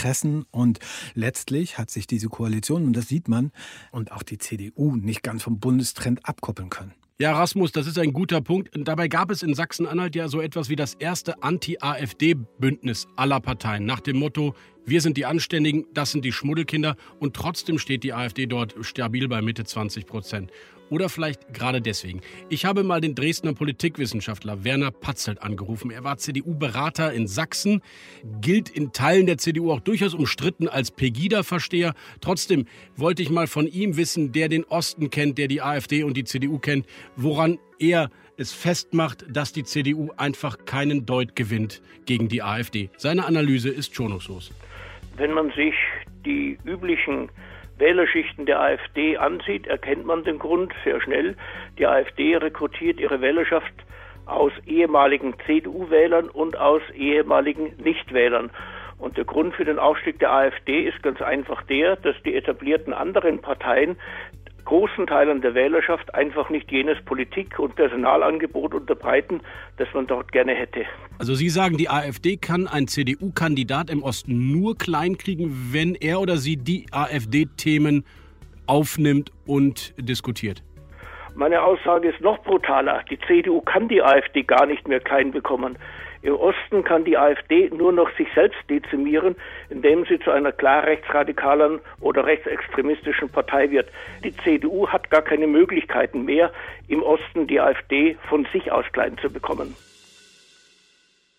Und 0.50 0.78
letztlich 1.14 1.78
hat 1.78 1.90
sich 1.90 2.07
diese 2.07 2.28
Koalition, 2.28 2.85
und 2.85 2.95
das 2.95 3.09
sieht 3.09 3.28
man, 3.28 3.52
und 3.93 4.12
auch 4.12 4.23
die 4.23 4.38
CDU 4.38 4.97
nicht 4.97 5.23
ganz 5.23 5.43
vom 5.43 5.61
Bundestrend 5.61 6.26
abkoppeln 6.26 6.71
können. 6.71 6.95
Ja, 7.21 7.33
Rasmus, 7.33 7.73
das 7.73 7.88
ist 7.88 7.99
ein 7.99 8.12
guter 8.12 8.40
Punkt. 8.40 8.71
Dabei 8.75 9.09
gab 9.09 9.33
es 9.33 9.43
in 9.43 9.52
Sachsen-Anhalt 9.52 10.14
ja 10.14 10.28
so 10.28 10.40
etwas 10.40 10.69
wie 10.69 10.76
das 10.76 10.95
erste 10.95 11.43
Anti-AfD-Bündnis 11.43 13.09
aller 13.17 13.40
Parteien 13.40 13.85
nach 13.85 13.99
dem 13.99 14.19
Motto 14.19 14.55
wir 14.88 15.02
sind 15.02 15.19
die 15.19 15.26
Anständigen, 15.26 15.85
das 15.93 16.12
sind 16.12 16.25
die 16.25 16.33
Schmuddelkinder 16.33 16.97
und 17.21 17.37
trotzdem 17.37 17.78
steht 17.78 18.05
die 18.05 18.14
AfD 18.14 18.47
dort 18.47 18.75
stabil 18.81 19.28
bei 19.28 19.43
Mitte 19.43 19.64
20 19.64 20.07
Prozent. 20.07 20.50
Oder 20.90 21.09
vielleicht 21.09 21.52
gerade 21.52 21.80
deswegen. 21.80 22.21
Ich 22.49 22.64
habe 22.64 22.83
mal 22.83 23.00
den 23.00 23.14
Dresdner 23.14 23.52
Politikwissenschaftler 23.52 24.64
Werner 24.64 24.90
Patzelt 24.90 25.42
angerufen. 25.42 25.90
Er 25.90 26.04
war 26.04 26.18
CDU-Berater 26.18 27.12
in 27.12 27.26
Sachsen, 27.26 27.83
gilt 28.40 28.71
in 28.71 28.92
Teilen 28.92 29.26
der 29.26 29.38
CDU 29.38 29.73
auch 29.73 29.80
durchaus 29.80 30.14
umstritten 30.14 30.68
als 30.68 30.90
Pegida-Versteher. 30.90 31.95
Trotzdem 32.21 32.66
wollte 32.97 33.23
ich 33.23 33.30
mal 33.30 33.47
von 33.47 33.66
ihm 33.66 33.97
wissen, 33.97 34.33
der 34.33 34.49
den 34.49 34.64
Osten 34.64 35.11
kennt, 35.11 35.38
der 35.38 35.49
die 35.49 35.62
AfD 35.62 36.02
und 36.04 36.16
die 36.16 36.25
CDU 36.25 36.59
kennt, 36.59 36.87
woran 37.16 37.59
er 37.78 38.11
es 38.37 38.52
festmacht, 38.52 39.25
dass 39.28 39.52
die 39.52 39.64
CDU 39.64 40.11
einfach 40.16 40.64
keinen 40.64 41.04
Deut 41.04 41.37
gewinnt 41.37 41.83
gegen 42.07 42.28
die 42.28 42.42
AfD. 42.42 42.88
Seine 42.97 43.26
Analyse 43.26 43.68
ist 43.68 43.95
schonungslos. 43.95 44.52
Wenn 45.16 45.33
man 45.33 45.50
sich 45.50 45.75
die 46.25 46.57
üblichen 46.64 47.28
Wählerschichten 47.79 48.47
der 48.47 48.61
AfD 48.61 49.17
ansieht, 49.17 49.67
erkennt 49.67 50.05
man 50.05 50.25
den 50.25 50.39
Grund 50.39 50.73
sehr 50.85 51.01
schnell. 51.01 51.37
Die 51.79 51.87
AfD 51.87 52.37
rekrutiert 52.37 53.01
ihre 53.01 53.21
Wählerschaft 53.21 53.73
aus 54.27 54.53
ehemaligen 54.67 55.35
CDU-Wählern 55.47 56.29
und 56.29 56.57
aus 56.59 56.83
ehemaligen 56.95 57.75
Nichtwählern. 57.83 58.51
Und 58.99 59.17
der 59.17 59.25
Grund 59.25 59.55
für 59.55 59.65
den 59.65 59.79
Aufstieg 59.79 60.19
der 60.19 60.33
AfD 60.33 60.83
ist 60.83 61.03
ganz 61.03 61.23
einfach 61.23 61.63
der, 61.63 61.97
dass 61.97 62.17
die 62.25 62.35
etablierten 62.35 62.93
anderen 62.93 63.41
Parteien 63.41 63.97
großen 64.69 65.07
Teilen 65.07 65.41
der 65.41 65.55
Wählerschaft 65.55 66.15
einfach 66.15 66.51
nicht 66.51 66.71
jenes 66.71 67.03
Politik- 67.07 67.59
und 67.59 67.75
Personalangebot 67.75 68.75
unterbreiten, 68.75 69.41
das 69.79 69.89
man 69.95 70.07
dort 70.07 70.31
gerne 70.31 70.55
hätte. 70.55 70.85
Also 71.19 71.35
Sie 71.35 71.49
sagen, 71.49 71.79
die 71.79 71.89
AfD 71.89 72.37
kann 72.37 72.67
ein 72.69 72.87
CDU-Kandidat 72.87 73.89
im 73.89 74.03
Osten 74.03 74.53
nur 74.53 74.77
kleinkriegen, 74.77 75.71
wenn 75.73 75.95
er 75.95 76.21
oder 76.21 76.37
sie 76.37 76.59
die 76.59 76.85
AfD-Themen 76.93 78.05
aufnimmt 78.67 79.33
und 79.47 79.95
diskutiert. 79.97 80.63
Meine 81.35 81.63
Aussage 81.63 82.11
ist 82.11 82.21
noch 82.21 82.43
brutaler. 82.43 83.03
Die 83.11 83.19
CDU 83.27 83.63
kann 83.63 83.89
die 83.89 84.03
AfD 84.03 84.43
gar 84.43 84.67
nicht 84.67 84.87
mehr 84.87 85.01
klein 85.01 85.31
bekommen. 85.31 85.79
Im 86.23 86.35
Osten 86.35 86.83
kann 86.85 87.05
die 87.05 87.17
AfD 87.17 87.71
nur 87.71 87.93
noch 87.93 88.11
sich 88.17 88.29
selbst 88.35 88.59
dezimieren, 88.69 89.37
indem 89.71 90.05
sie 90.07 90.19
zu 90.19 90.31
einer 90.31 90.53
klar 90.53 90.85
rechtsradikalen 90.85 91.81
oder 92.01 92.27
rechtsextremistischen 92.27 93.29
Partei 93.29 93.71
wird. 93.71 93.89
Die 94.25 94.37
CDU 94.37 94.89
hat 94.89 95.11
gar 95.11 95.23
keine 95.23 95.47
Möglichkeiten 95.47 96.25
mehr, 96.25 96.51
im 96.89 97.03
Osten 97.03 97.47
die 97.47 97.61
AfD 97.61 98.17
von 98.29 98.47
sich 98.53 98.73
aus 98.73 98.85
klein 98.93 99.17
zu 99.19 99.31
bekommen. 99.31 99.75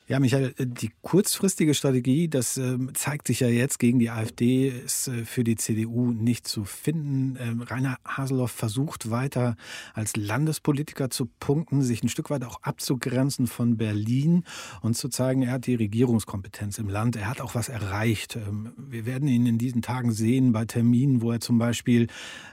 Ja, 0.09 0.19
Michael, 0.19 0.55
äh, 0.57 0.65
die 0.65 0.89
kurzfristige 1.03 1.75
Strategie, 1.75 2.29
das 2.29 2.57
äh, 2.57 2.79
zeigt 2.95 3.27
sich 3.27 3.41
ja 3.41 3.47
jetzt 3.47 3.77
gegen 3.77 3.99
die 3.99 4.09
AfD, 4.09 4.69
ist 4.69 5.07
äh, 5.07 5.23
für 5.23 5.43
die 5.43 5.55
CDU 5.55 6.11
nicht 6.11 6.47
zu 6.47 6.65
finden. 6.65 7.37
Ähm, 7.39 7.61
Rainer 7.61 7.99
Haseloff 8.03 8.49
versucht 8.49 9.11
weiter 9.11 9.55
als 9.93 10.15
Landespolitiker 10.15 11.11
zu 11.11 11.27
punkten, 11.39 11.83
sich 11.83 12.01
ein 12.01 12.09
Stück 12.09 12.31
weit 12.31 12.43
auch 12.43 12.63
abzugrenzen 12.63 13.45
von 13.45 13.77
Berlin 13.77 14.45
und 14.81 14.97
zu 14.97 15.09
zeigen, 15.09 15.43
er 15.43 15.51
hat 15.51 15.67
die 15.67 15.75
Regierungskompetenz 15.75 16.79
im 16.79 16.89
Land, 16.89 17.15
er 17.15 17.29
hat 17.29 17.39
auch 17.39 17.53
was 17.53 17.69
erreicht. 17.69 18.35
Ähm, 18.35 18.73
wir 18.77 19.05
werden 19.05 19.27
ihn 19.27 19.45
in 19.45 19.59
diesen 19.59 19.83
Tagen 19.83 20.11
sehen 20.11 20.53
bei 20.53 20.65
Terminen, 20.65 21.21
wo 21.21 21.33
er 21.33 21.39
zum 21.39 21.59
Beispiel 21.59 22.07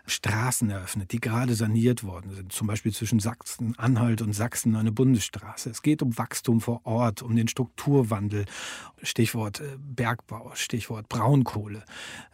Straßen 0.05 0.69
eröffnet, 0.69 1.11
die 1.11 1.21
gerade 1.21 1.55
saniert 1.55 2.05
worden 2.05 2.33
sind, 2.35 2.53
zum 2.53 2.67
Beispiel 2.67 2.93
zwischen 2.93 3.19
Sachsen-Anhalt 3.19 4.21
und 4.21 4.35
Sachsen 4.35 4.77
eine 4.77 4.93
Bundesstraße. 4.93 5.71
Es 5.71 5.81
geht 5.81 6.03
um 6.03 6.19
Wachstum 6.19 6.61
vor 6.61 6.83
Ort, 6.85 7.23
um 7.23 7.35
den 7.35 7.46
den 7.47 7.49
Strukturwandel, 7.49 8.45
Stichwort 9.03 9.61
äh, 9.61 9.77
Bergbau, 9.79 10.51
Stichwort 10.55 11.09
Braunkohle, 11.09 11.85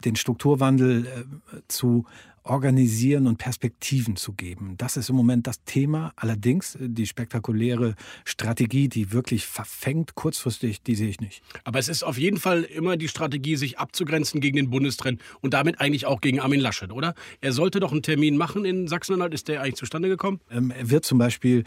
den 0.04 0.16
Strukturwandel 0.16 1.06
äh, 1.06 1.60
zu 1.68 2.06
organisieren 2.44 3.26
und 3.26 3.38
Perspektiven 3.38 4.16
zu 4.16 4.32
geben. 4.32 4.74
Das 4.76 4.96
ist 4.96 5.08
im 5.08 5.16
Moment 5.16 5.46
das 5.46 5.62
Thema. 5.64 6.12
Allerdings 6.16 6.74
äh, 6.74 6.88
die 6.88 7.06
spektakuläre 7.06 7.94
Strategie, 8.24 8.88
die 8.88 9.12
wirklich 9.12 9.46
verfängt 9.46 10.14
kurzfristig, 10.14 10.82
die 10.82 10.94
sehe 10.94 11.08
ich 11.08 11.20
nicht. 11.20 11.42
Aber 11.64 11.78
es 11.78 11.88
ist 11.88 12.02
auf 12.02 12.18
jeden 12.18 12.38
Fall 12.38 12.62
immer 12.62 12.96
die 12.96 13.08
Strategie, 13.08 13.56
sich 13.56 13.78
abzugrenzen 13.78 14.40
gegen 14.40 14.56
den 14.56 14.70
Bundestrend 14.70 15.20
und 15.40 15.54
damit 15.54 15.80
eigentlich 15.80 16.06
auch 16.06 16.20
gegen 16.20 16.40
Armin 16.40 16.60
Laschet, 16.60 16.90
oder? 16.90 17.14
Er 17.40 17.52
sollte 17.52 17.80
doch 17.80 17.92
einen 17.92 18.02
Termin 18.02 18.36
machen 18.36 18.64
in 18.64 18.88
Sachsen-Anhalt. 18.88 19.34
Ist 19.34 19.48
der 19.48 19.62
eigentlich 19.62 19.76
zustande 19.76 20.08
gekommen? 20.08 20.40
Ähm, 20.50 20.70
er 20.70 20.90
wird 20.90 21.04
zum 21.04 21.18
Beispiel 21.18 21.64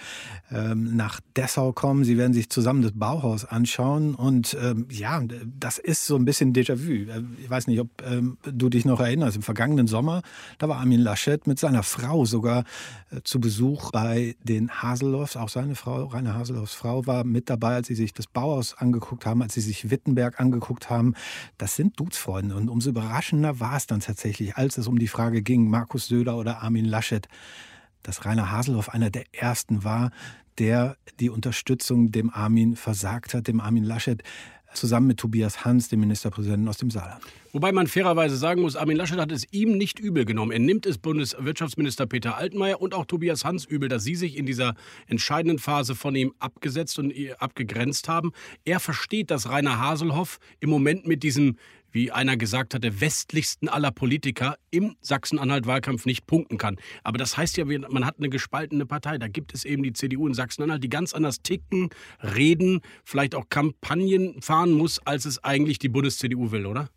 ähm, 0.52 0.96
nach 0.96 1.20
Dessau 1.36 1.72
kommen. 1.74 2.04
Sie 2.04 2.18
werden 2.18 2.34
sich 2.34 2.50
zusammen 2.50 2.82
das 2.82 2.92
Bauhaus 2.94 3.46
anschauen. 3.46 4.16
Und 4.16 4.58
ähm, 4.62 4.88
ja, 4.90 5.22
das 5.60 5.78
ist 5.78 6.06
so 6.06 6.16
ein 6.16 6.26
bisschen 6.26 6.54
Déjà-vu. 6.54 7.10
Äh, 7.10 7.24
ich 7.42 7.50
weiß 7.50 7.68
nicht, 7.68 7.80
ob 7.80 7.90
ähm, 8.06 8.38
du 8.44 8.70
dich 8.70 8.86
noch 8.86 9.00
erinnerst. 9.00 9.38
Im 9.38 9.42
vergangenen 9.42 9.88
Sommer, 9.88 10.22
war 10.70 10.78
Armin 10.78 11.00
Laschet 11.00 11.46
mit 11.48 11.60
seiner 11.60 11.84
Frau 11.84 12.26
sogar 12.26 12.64
äh, 13.12 13.22
zu 13.24 13.40
Besuch 13.40 13.92
bei 13.92 14.36
den 14.44 14.70
Haseloffs. 14.70 15.36
Auch 15.36 15.50
seine 15.50 15.76
Frau, 15.76 16.06
Rainer 16.06 16.36
Haseloffs 16.36 16.74
Frau, 16.74 17.06
war 17.06 17.24
mit 17.24 17.50
dabei, 17.50 17.76
als 17.76 17.88
sie 17.88 17.96
sich 17.96 18.14
das 18.14 18.28
Bauhaus 18.28 18.76
angeguckt 18.78 19.26
haben, 19.26 19.42
als 19.42 19.54
sie 19.54 19.62
sich 19.62 19.90
Wittenberg 19.90 20.40
angeguckt 20.40 20.90
haben. 20.90 21.14
Das 21.58 21.76
sind 21.76 22.00
Dudesfreunde. 22.00 22.56
Und 22.56 22.70
umso 22.70 22.90
überraschender 22.90 23.60
war 23.60 23.78
es 23.78 23.88
dann 23.88 24.00
tatsächlich, 24.00 24.56
als 24.56 24.78
es 24.78 24.88
um 24.88 25.00
die 25.00 25.08
Frage 25.08 25.42
ging, 25.42 25.70
Markus 25.70 26.08
Söder 26.08 26.38
oder 26.38 26.62
Armin 26.62 26.86
Laschet, 26.86 27.28
dass 28.04 28.26
Rainer 28.26 28.52
Haseloff 28.52 28.90
einer 28.90 29.10
der 29.10 29.24
ersten 29.32 29.84
war, 29.84 30.12
der 30.58 30.98
die 31.20 31.30
Unterstützung 31.30 32.12
dem 32.12 32.30
Armin 32.34 32.76
versagt 32.76 33.34
hat, 33.34 33.48
dem 33.48 33.60
Armin 33.60 33.84
Laschet 33.84 34.24
zusammen 34.76 35.08
mit 35.08 35.18
Tobias 35.18 35.66
Hans, 35.66 35.90
dem 35.90 36.00
Ministerpräsidenten 36.02 36.68
aus 36.68 36.78
dem 36.78 36.92
Saarland. 36.92 37.22
Wobei 37.54 37.72
man 37.72 37.88
fairerweise 37.88 38.36
sagen 38.36 38.62
muss, 38.62 38.76
Armin 38.76 38.98
Laschet 38.98 39.18
hat 39.18 39.32
es 39.32 39.46
ihm 39.52 39.78
nicht 39.78 40.00
übel 40.00 40.26
genommen. 40.26 40.52
Er 40.52 40.60
nimmt 40.60 40.86
es 40.86 40.98
Bundeswirtschaftsminister 40.98 42.06
Peter 42.06 42.38
Altmaier 42.38 42.82
und 42.82 42.94
auch 42.94 43.06
Tobias 43.06 43.46
Hans 43.46 43.66
übel, 43.66 43.88
dass 43.88 44.04
sie 44.04 44.16
sich 44.16 44.38
in 44.38 44.46
dieser 44.46 44.76
entscheidenden 45.08 45.60
Phase 45.60 45.96
von 45.96 46.16
ihm 46.16 46.34
abgesetzt 46.40 47.00
und 47.00 47.14
abgegrenzt 47.40 48.10
haben. 48.10 48.34
Er 48.66 48.80
versteht, 48.80 49.32
dass 49.32 49.50
Rainer 49.50 49.80
Haselhoff 49.80 50.40
im 50.60 50.70
Moment 50.70 51.08
mit 51.08 51.24
diesem 51.24 51.56
wie 51.96 52.12
einer 52.12 52.36
gesagt 52.36 52.74
hat, 52.74 52.84
der 52.84 53.00
westlichsten 53.00 53.70
aller 53.70 53.90
Politiker 53.90 54.58
im 54.70 54.98
Sachsen-Anhalt-Wahlkampf 55.00 56.06
nicht 56.06 56.28
punkten 56.28 56.58
kann. 56.58 56.76
Aber 57.04 57.18
das 57.18 57.38
heißt 57.38 57.56
ja, 57.56 57.64
man 57.64 58.06
hat 58.06 58.18
eine 58.18 58.28
gespaltene 58.28 58.86
Partei. 58.86 59.18
Da 59.18 59.30
gibt 59.30 59.54
es 59.54 59.64
eben 59.64 59.82
die 59.82 59.94
CDU 59.94 60.28
in 60.28 60.34
Sachsen-Anhalt, 60.34 60.84
die 60.84 60.90
ganz 60.90 61.14
anders 61.14 61.42
ticken, 61.42 61.90
reden, 62.22 62.82
vielleicht 63.06 63.34
auch 63.34 63.46
Kampagnen 63.50 64.42
fahren 64.42 64.74
muss, 64.74 65.00
als 65.06 65.24
es 65.24 65.42
eigentlich 65.42 65.80
die 65.80 65.88
Bundes-CDU 65.88 66.52
will, 66.52 66.66
oder? 66.66 66.90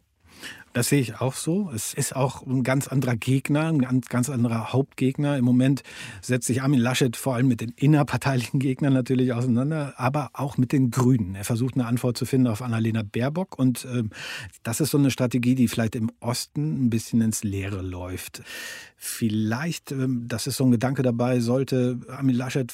Das 0.78 0.90
sehe 0.90 1.00
ich 1.00 1.20
auch 1.20 1.34
so. 1.34 1.72
Es 1.74 1.92
ist 1.92 2.14
auch 2.14 2.46
ein 2.46 2.62
ganz 2.62 2.86
anderer 2.86 3.16
Gegner, 3.16 3.66
ein 3.66 4.00
ganz, 4.00 4.30
anderer 4.30 4.72
Hauptgegner. 4.72 5.36
Im 5.36 5.44
Moment 5.44 5.82
setzt 6.22 6.46
sich 6.46 6.62
Armin 6.62 6.78
Laschet 6.78 7.16
vor 7.16 7.34
allem 7.34 7.48
mit 7.48 7.60
den 7.60 7.72
innerparteilichen 7.74 8.60
Gegnern 8.60 8.92
natürlich 8.92 9.32
auseinander, 9.32 9.94
aber 9.96 10.30
auch 10.34 10.56
mit 10.56 10.70
den 10.70 10.92
Grünen. 10.92 11.34
Er 11.34 11.42
versucht 11.42 11.74
eine 11.74 11.86
Antwort 11.86 12.16
zu 12.16 12.26
finden 12.26 12.46
auf 12.46 12.62
Annalena 12.62 13.02
Baerbock 13.02 13.58
und 13.58 13.86
äh, 13.86 14.04
das 14.62 14.80
ist 14.80 14.90
so 14.90 14.98
eine 14.98 15.10
Strategie, 15.10 15.56
die 15.56 15.66
vielleicht 15.66 15.96
im 15.96 16.12
Osten 16.20 16.86
ein 16.86 16.90
bisschen 16.90 17.22
ins 17.22 17.42
Leere 17.42 17.82
läuft. 17.82 18.44
Vielleicht, 19.00 19.90
ähm, 19.90 20.26
das 20.28 20.46
ist 20.46 20.58
so 20.58 20.64
ein 20.64 20.70
Gedanke 20.70 21.02
dabei, 21.02 21.40
sollte 21.40 21.98
Armin 22.08 22.36
Laschet 22.36 22.72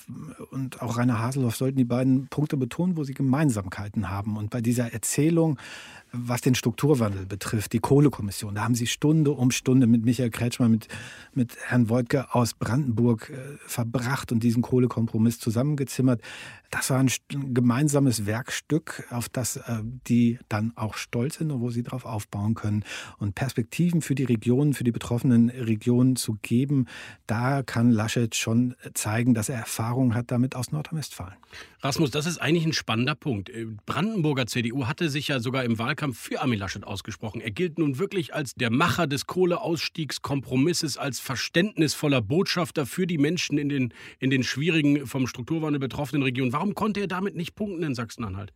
und 0.50 0.82
auch 0.82 0.98
Rainer 0.98 1.20
Haselhoff 1.20 1.56
sollten 1.56 1.78
die 1.78 1.84
beiden 1.84 2.28
Punkte 2.28 2.58
betonen, 2.58 2.98
wo 2.98 3.04
sie 3.04 3.14
Gemeinsamkeiten 3.14 4.10
haben. 4.10 4.36
Und 4.36 4.50
bei 4.50 4.60
dieser 4.60 4.92
Erzählung, 4.92 5.58
was 6.12 6.40
den 6.40 6.54
Strukturwandel 6.54 7.26
betrifft, 7.26 7.72
die 7.72 7.80
Kohlekommission. 7.94 8.56
Da 8.56 8.64
haben 8.64 8.74
Sie 8.74 8.88
Stunde 8.88 9.30
um 9.30 9.52
Stunde 9.52 9.86
mit 9.86 10.04
Michael 10.04 10.30
Kretschmann, 10.30 10.72
mit, 10.72 10.88
mit 11.32 11.56
Herrn 11.62 11.88
Wojtke 11.88 12.34
aus 12.34 12.52
Brandenburg 12.54 13.30
äh, 13.30 13.56
verbracht 13.68 14.32
und 14.32 14.42
diesen 14.42 14.62
Kohlekompromiss 14.62 15.38
zusammengezimmert. 15.38 16.20
Das 16.72 16.90
war 16.90 16.98
ein, 16.98 17.08
ein 17.32 17.54
gemeinsames 17.54 18.26
Werkstück, 18.26 19.04
auf 19.10 19.28
das 19.28 19.58
äh, 19.58 19.78
die 20.08 20.40
dann 20.48 20.72
auch 20.74 20.96
stolz 20.96 21.36
sind 21.36 21.52
und 21.52 21.60
wo 21.60 21.70
sie 21.70 21.84
darauf 21.84 22.04
aufbauen 22.04 22.54
können. 22.54 22.82
Und 23.18 23.36
Perspektiven 23.36 24.02
für 24.02 24.16
die 24.16 24.24
Regionen, 24.24 24.74
für 24.74 24.82
die 24.82 24.90
betroffenen 24.90 25.50
Regionen 25.50 26.16
zu 26.16 26.36
geben, 26.42 26.86
da 27.28 27.62
kann 27.62 27.92
Laschet 27.92 28.34
schon 28.34 28.74
zeigen, 28.94 29.34
dass 29.34 29.48
er 29.48 29.54
Erfahrung 29.56 30.16
hat 30.16 30.32
damit 30.32 30.56
aus 30.56 30.72
Nordrhein-Westfalen. 30.72 31.36
Rasmus, 31.80 32.10
das 32.10 32.26
ist 32.26 32.38
eigentlich 32.38 32.66
ein 32.66 32.72
spannender 32.72 33.14
Punkt. 33.14 33.50
Äh, 33.50 33.66
Brandenburger 33.86 34.46
CDU 34.46 34.88
hatte 34.88 35.10
sich 35.10 35.28
ja 35.28 35.38
sogar 35.38 35.62
im 35.62 35.78
Wahlkampf 35.78 36.18
für 36.18 36.42
Armin 36.42 36.58
Laschet 36.58 36.82
ausgesprochen. 36.82 37.40
Er 37.40 37.52
gilt 37.52 37.78
nun 37.84 37.98
wirklich 37.98 38.34
als 38.34 38.54
der 38.54 38.70
Macher 38.70 39.06
des 39.06 39.26
Kohleausstiegskompromisses, 39.26 40.96
als 40.96 41.20
verständnisvoller 41.20 42.22
Botschafter 42.22 42.86
für 42.86 43.06
die 43.06 43.18
Menschen 43.18 43.58
in 43.58 43.68
den, 43.68 43.94
in 44.18 44.30
den 44.30 44.42
schwierigen, 44.42 45.06
vom 45.06 45.26
Strukturwandel 45.26 45.78
betroffenen 45.78 46.22
Regionen. 46.22 46.52
Warum 46.52 46.74
konnte 46.74 47.00
er 47.00 47.06
damit 47.06 47.36
nicht 47.36 47.54
punkten 47.54 47.82
in 47.82 47.94
Sachsen-Anhalt? 47.94 48.52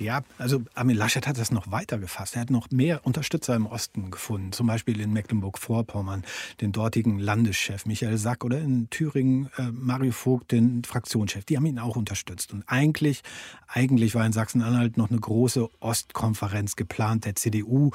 Ja, 0.00 0.22
also 0.38 0.62
Armin 0.74 0.96
Laschet 0.96 1.26
hat 1.26 1.38
das 1.38 1.50
noch 1.50 1.72
weiter 1.72 1.98
gefasst. 1.98 2.36
Er 2.36 2.42
hat 2.42 2.50
noch 2.50 2.70
mehr 2.70 3.04
Unterstützer 3.04 3.56
im 3.56 3.66
Osten 3.66 4.12
gefunden, 4.12 4.52
zum 4.52 4.68
Beispiel 4.68 5.00
in 5.00 5.12
Mecklenburg-Vorpommern, 5.12 6.22
den 6.60 6.70
dortigen 6.70 7.18
Landeschef 7.18 7.84
Michael 7.84 8.16
Sack 8.16 8.44
oder 8.44 8.60
in 8.60 8.88
Thüringen 8.90 9.50
äh, 9.56 9.72
Mario 9.72 10.12
Vogt, 10.12 10.52
den 10.52 10.84
Fraktionschef. 10.84 11.44
Die 11.46 11.56
haben 11.56 11.66
ihn 11.66 11.80
auch 11.80 11.96
unterstützt. 11.96 12.52
Und 12.52 12.62
eigentlich, 12.68 13.22
eigentlich 13.66 14.14
war 14.14 14.24
in 14.24 14.32
Sachsen-Anhalt 14.32 14.96
noch 14.96 15.10
eine 15.10 15.18
große 15.18 15.68
Ostkonferenz 15.80 16.76
geplant 16.76 17.24
der 17.24 17.34
CDU 17.34 17.90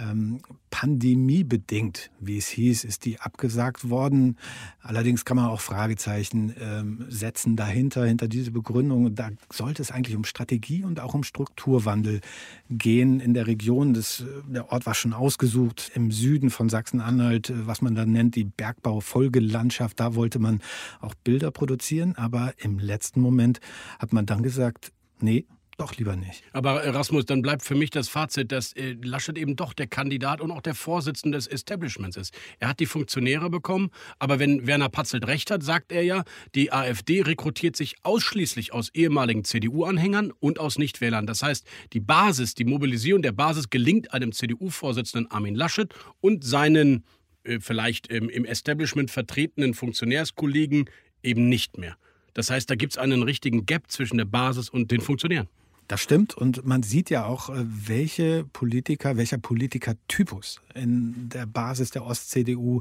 ähm, 0.00 0.40
pandemiebedingt, 0.70 2.10
wie 2.20 2.38
es 2.38 2.48
hieß, 2.48 2.84
ist 2.84 3.04
die 3.04 3.20
abgesagt 3.20 3.88
worden. 3.88 4.36
Allerdings 4.80 5.24
kann 5.24 5.36
man 5.36 5.46
auch 5.46 5.60
Fragezeichen 5.60 6.54
ähm, 6.60 7.06
setzen 7.08 7.56
dahinter, 7.56 8.04
hinter 8.04 8.28
diese 8.28 8.50
Begründung. 8.50 9.14
Da 9.14 9.30
sollte 9.50 9.82
es 9.82 9.90
eigentlich 9.90 10.16
um 10.16 10.24
Strategie 10.24 10.84
und 10.84 11.00
auch 11.00 11.14
um 11.14 11.22
Strukturwandel 11.22 12.20
gehen 12.68 13.20
in 13.20 13.34
der 13.34 13.46
Region. 13.46 13.94
Das, 13.94 14.24
der 14.46 14.70
Ort 14.70 14.86
war 14.86 14.94
schon 14.94 15.12
ausgesucht 15.12 15.90
im 15.94 16.10
Süden 16.10 16.50
von 16.50 16.68
Sachsen-Anhalt, 16.68 17.52
was 17.66 17.80
man 17.80 17.94
dann 17.94 18.12
nennt 18.12 18.36
die 18.36 18.44
Bergbaufolgelandschaft. 18.44 19.98
Da 19.98 20.14
wollte 20.14 20.38
man 20.38 20.60
auch 21.00 21.14
Bilder 21.14 21.50
produzieren, 21.50 22.14
aber 22.16 22.52
im 22.58 22.78
letzten 22.78 23.20
Moment 23.20 23.60
hat 23.98 24.12
man 24.12 24.26
dann 24.26 24.42
gesagt, 24.42 24.92
nee, 25.20 25.46
doch 25.76 25.94
lieber 25.96 26.16
nicht. 26.16 26.42
Aber 26.52 26.82
Erasmus, 26.82 27.26
dann 27.26 27.42
bleibt 27.42 27.62
für 27.62 27.74
mich 27.74 27.90
das 27.90 28.08
Fazit, 28.08 28.50
dass 28.50 28.72
äh, 28.72 28.96
Laschet 29.02 29.36
eben 29.36 29.56
doch 29.56 29.74
der 29.74 29.86
Kandidat 29.86 30.40
und 30.40 30.50
auch 30.50 30.62
der 30.62 30.74
Vorsitzende 30.74 31.36
des 31.36 31.46
Establishments 31.46 32.16
ist. 32.16 32.34
Er 32.58 32.68
hat 32.68 32.80
die 32.80 32.86
Funktionäre 32.86 33.50
bekommen, 33.50 33.90
aber 34.18 34.38
wenn 34.38 34.66
Werner 34.66 34.88
Patzelt 34.88 35.26
recht 35.26 35.50
hat, 35.50 35.62
sagt 35.62 35.92
er 35.92 36.02
ja, 36.02 36.24
die 36.54 36.72
AfD 36.72 37.22
rekrutiert 37.22 37.76
sich 37.76 37.96
ausschließlich 38.02 38.72
aus 38.72 38.88
ehemaligen 38.94 39.44
CDU-Anhängern 39.44 40.32
und 40.38 40.58
aus 40.58 40.78
Nichtwählern. 40.78 41.26
Das 41.26 41.42
heißt, 41.42 41.66
die 41.92 42.00
Basis, 42.00 42.54
die 42.54 42.64
Mobilisierung 42.64 43.20
der 43.20 43.32
Basis 43.32 43.68
gelingt 43.68 44.14
einem 44.14 44.32
CDU-Vorsitzenden 44.32 45.30
Armin 45.30 45.54
Laschet 45.54 45.94
und 46.20 46.42
seinen 46.42 47.04
äh, 47.44 47.60
vielleicht 47.60 48.06
im 48.06 48.44
Establishment 48.46 49.10
vertretenen 49.10 49.74
Funktionärskollegen 49.74 50.88
eben 51.22 51.48
nicht 51.48 51.76
mehr. 51.76 51.96
Das 52.32 52.50
heißt, 52.50 52.68
da 52.68 52.74
gibt 52.74 52.92
es 52.92 52.98
einen 52.98 53.22
richtigen 53.22 53.64
Gap 53.64 53.90
zwischen 53.90 54.18
der 54.18 54.26
Basis 54.26 54.68
und 54.68 54.90
den 54.90 55.00
Funktionären. 55.00 55.48
Das 55.88 56.00
stimmt 56.00 56.34
und 56.34 56.66
man 56.66 56.82
sieht 56.82 57.10
ja 57.10 57.26
auch, 57.26 57.48
äh, 57.48 57.64
welche 57.64 58.44
Politiker, 58.44 59.16
welcher 59.16 59.38
Politikertypus 59.38 60.60
in 60.74 61.28
der 61.28 61.46
Basis 61.46 61.90
der 61.90 62.04
Ost-CDU 62.04 62.80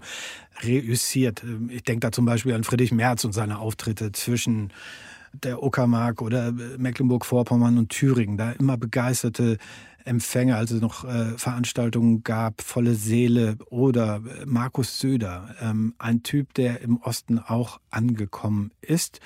reüssiert. 0.63 1.43
Ähm, 1.43 1.69
ich 1.71 1.83
denke 1.83 1.99
da 2.01 2.11
zum 2.11 2.25
Beispiel 2.25 2.53
an 2.53 2.63
Friedrich 2.63 2.91
Merz 2.91 3.23
und 3.23 3.33
seine 3.33 3.59
Auftritte 3.59 4.11
zwischen 4.11 4.71
der 5.43 5.61
Uckermark 5.61 6.21
oder 6.21 6.51
Mecklenburg-Vorpommern 6.51 7.77
und 7.77 7.89
Thüringen. 7.89 8.37
Da 8.37 8.53
immer 8.53 8.77
begeisterte 8.77 9.57
Empfänge, 10.05 10.55
also 10.55 10.75
noch 10.75 11.03
äh, 11.03 11.37
Veranstaltungen 11.37 12.23
gab, 12.23 12.61
volle 12.61 12.95
Seele 12.95 13.57
oder 13.69 14.17
äh, 14.17 14.45
Markus 14.45 14.99
Söder, 14.99 15.55
ähm, 15.59 15.95
ein 15.97 16.23
Typ, 16.23 16.53
der 16.53 16.81
im 16.81 16.97
Osten 16.97 17.39
auch 17.39 17.79
angekommen 17.89 18.71
ist. 18.81 19.19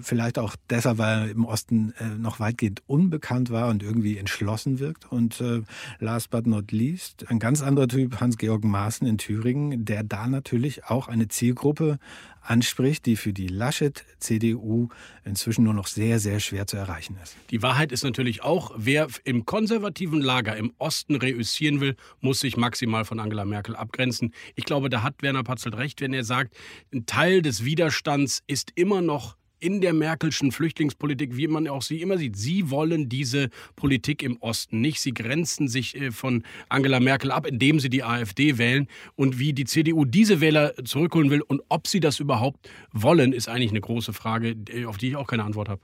Vielleicht 0.00 0.38
auch 0.38 0.56
deshalb, 0.70 0.98
weil 0.98 1.18
er 1.18 1.30
im 1.30 1.44
Osten 1.44 1.92
äh, 1.98 2.18
noch 2.18 2.40
weitgehend 2.40 2.82
unbekannt 2.86 3.50
war 3.50 3.68
und 3.68 3.82
irgendwie 3.82 4.18
entschlossen 4.18 4.78
wirkt. 4.80 5.12
Und 5.12 5.40
äh, 5.40 5.62
last 6.00 6.30
but 6.30 6.46
not 6.46 6.72
least, 6.72 7.28
ein 7.28 7.38
ganz 7.38 7.62
anderer 7.62 7.88
Typ, 7.88 8.20
Hans-Georg 8.20 8.64
Maaßen 8.64 9.06
in 9.06 9.18
Thüringen, 9.18 9.84
der 9.84 10.02
da 10.02 10.26
natürlich 10.26 10.86
auch 10.86 11.08
eine 11.08 11.28
Zielgruppe 11.28 11.98
anspricht, 12.42 13.06
die 13.06 13.16
für 13.16 13.32
die 13.32 13.48
Laschet-CDU 13.48 14.88
inzwischen 15.24 15.64
nur 15.64 15.74
noch 15.74 15.86
sehr, 15.86 16.18
sehr 16.18 16.40
schwer 16.40 16.66
zu 16.66 16.76
erreichen 16.76 17.16
ist. 17.22 17.36
Die 17.50 17.62
Wahrheit 17.62 17.92
ist 17.92 18.04
natürlich 18.04 18.42
auch, 18.42 18.72
wer 18.76 19.08
im 19.24 19.46
konservativen 19.46 20.20
Lager 20.20 20.56
im 20.56 20.72
Osten 20.78 21.16
reüssieren 21.16 21.80
will, 21.80 21.96
muss 22.20 22.40
sich 22.40 22.56
maximal 22.56 23.04
von 23.04 23.20
Angela 23.20 23.44
Merkel 23.44 23.76
abgrenzen. 23.76 24.34
Ich 24.54 24.64
glaube, 24.64 24.90
da 24.90 25.02
hat 25.02 25.22
Werner 25.22 25.44
Patzelt 25.44 25.76
recht, 25.76 26.00
wenn 26.00 26.12
er 26.12 26.24
sagt, 26.24 26.54
ein 26.92 27.06
Teil 27.06 27.42
des 27.42 27.64
Widerstands 27.64 28.42
ist 28.46 28.72
immer 28.74 29.00
noch 29.00 29.36
in 29.62 29.80
der 29.80 29.92
Merkelschen 29.92 30.50
Flüchtlingspolitik, 30.50 31.36
wie 31.36 31.46
man 31.46 31.68
auch 31.68 31.82
sie 31.82 32.02
immer 32.02 32.18
sieht. 32.18 32.36
Sie 32.36 32.70
wollen 32.70 33.08
diese 33.08 33.48
Politik 33.76 34.22
im 34.22 34.36
Osten 34.38 34.80
nicht. 34.80 35.00
Sie 35.00 35.14
grenzen 35.14 35.68
sich 35.68 35.94
äh, 35.94 36.10
von 36.10 36.42
Angela 36.68 37.00
Merkel 37.00 37.30
ab, 37.30 37.46
indem 37.46 37.78
sie 37.78 37.88
die 37.88 38.02
AfD 38.02 38.58
wählen. 38.58 38.88
Und 39.14 39.38
wie 39.38 39.52
die 39.52 39.64
CDU 39.64 40.04
diese 40.04 40.40
Wähler 40.40 40.74
zurückholen 40.84 41.30
will 41.30 41.42
und 41.42 41.62
ob 41.68 41.86
sie 41.86 42.00
das 42.00 42.18
überhaupt 42.18 42.68
wollen, 42.92 43.32
ist 43.32 43.48
eigentlich 43.48 43.70
eine 43.70 43.80
große 43.80 44.12
Frage, 44.12 44.56
äh, 44.68 44.84
auf 44.84 44.96
die 44.96 45.08
ich 45.08 45.16
auch 45.16 45.26
keine 45.26 45.44
Antwort 45.44 45.68
habe. 45.68 45.80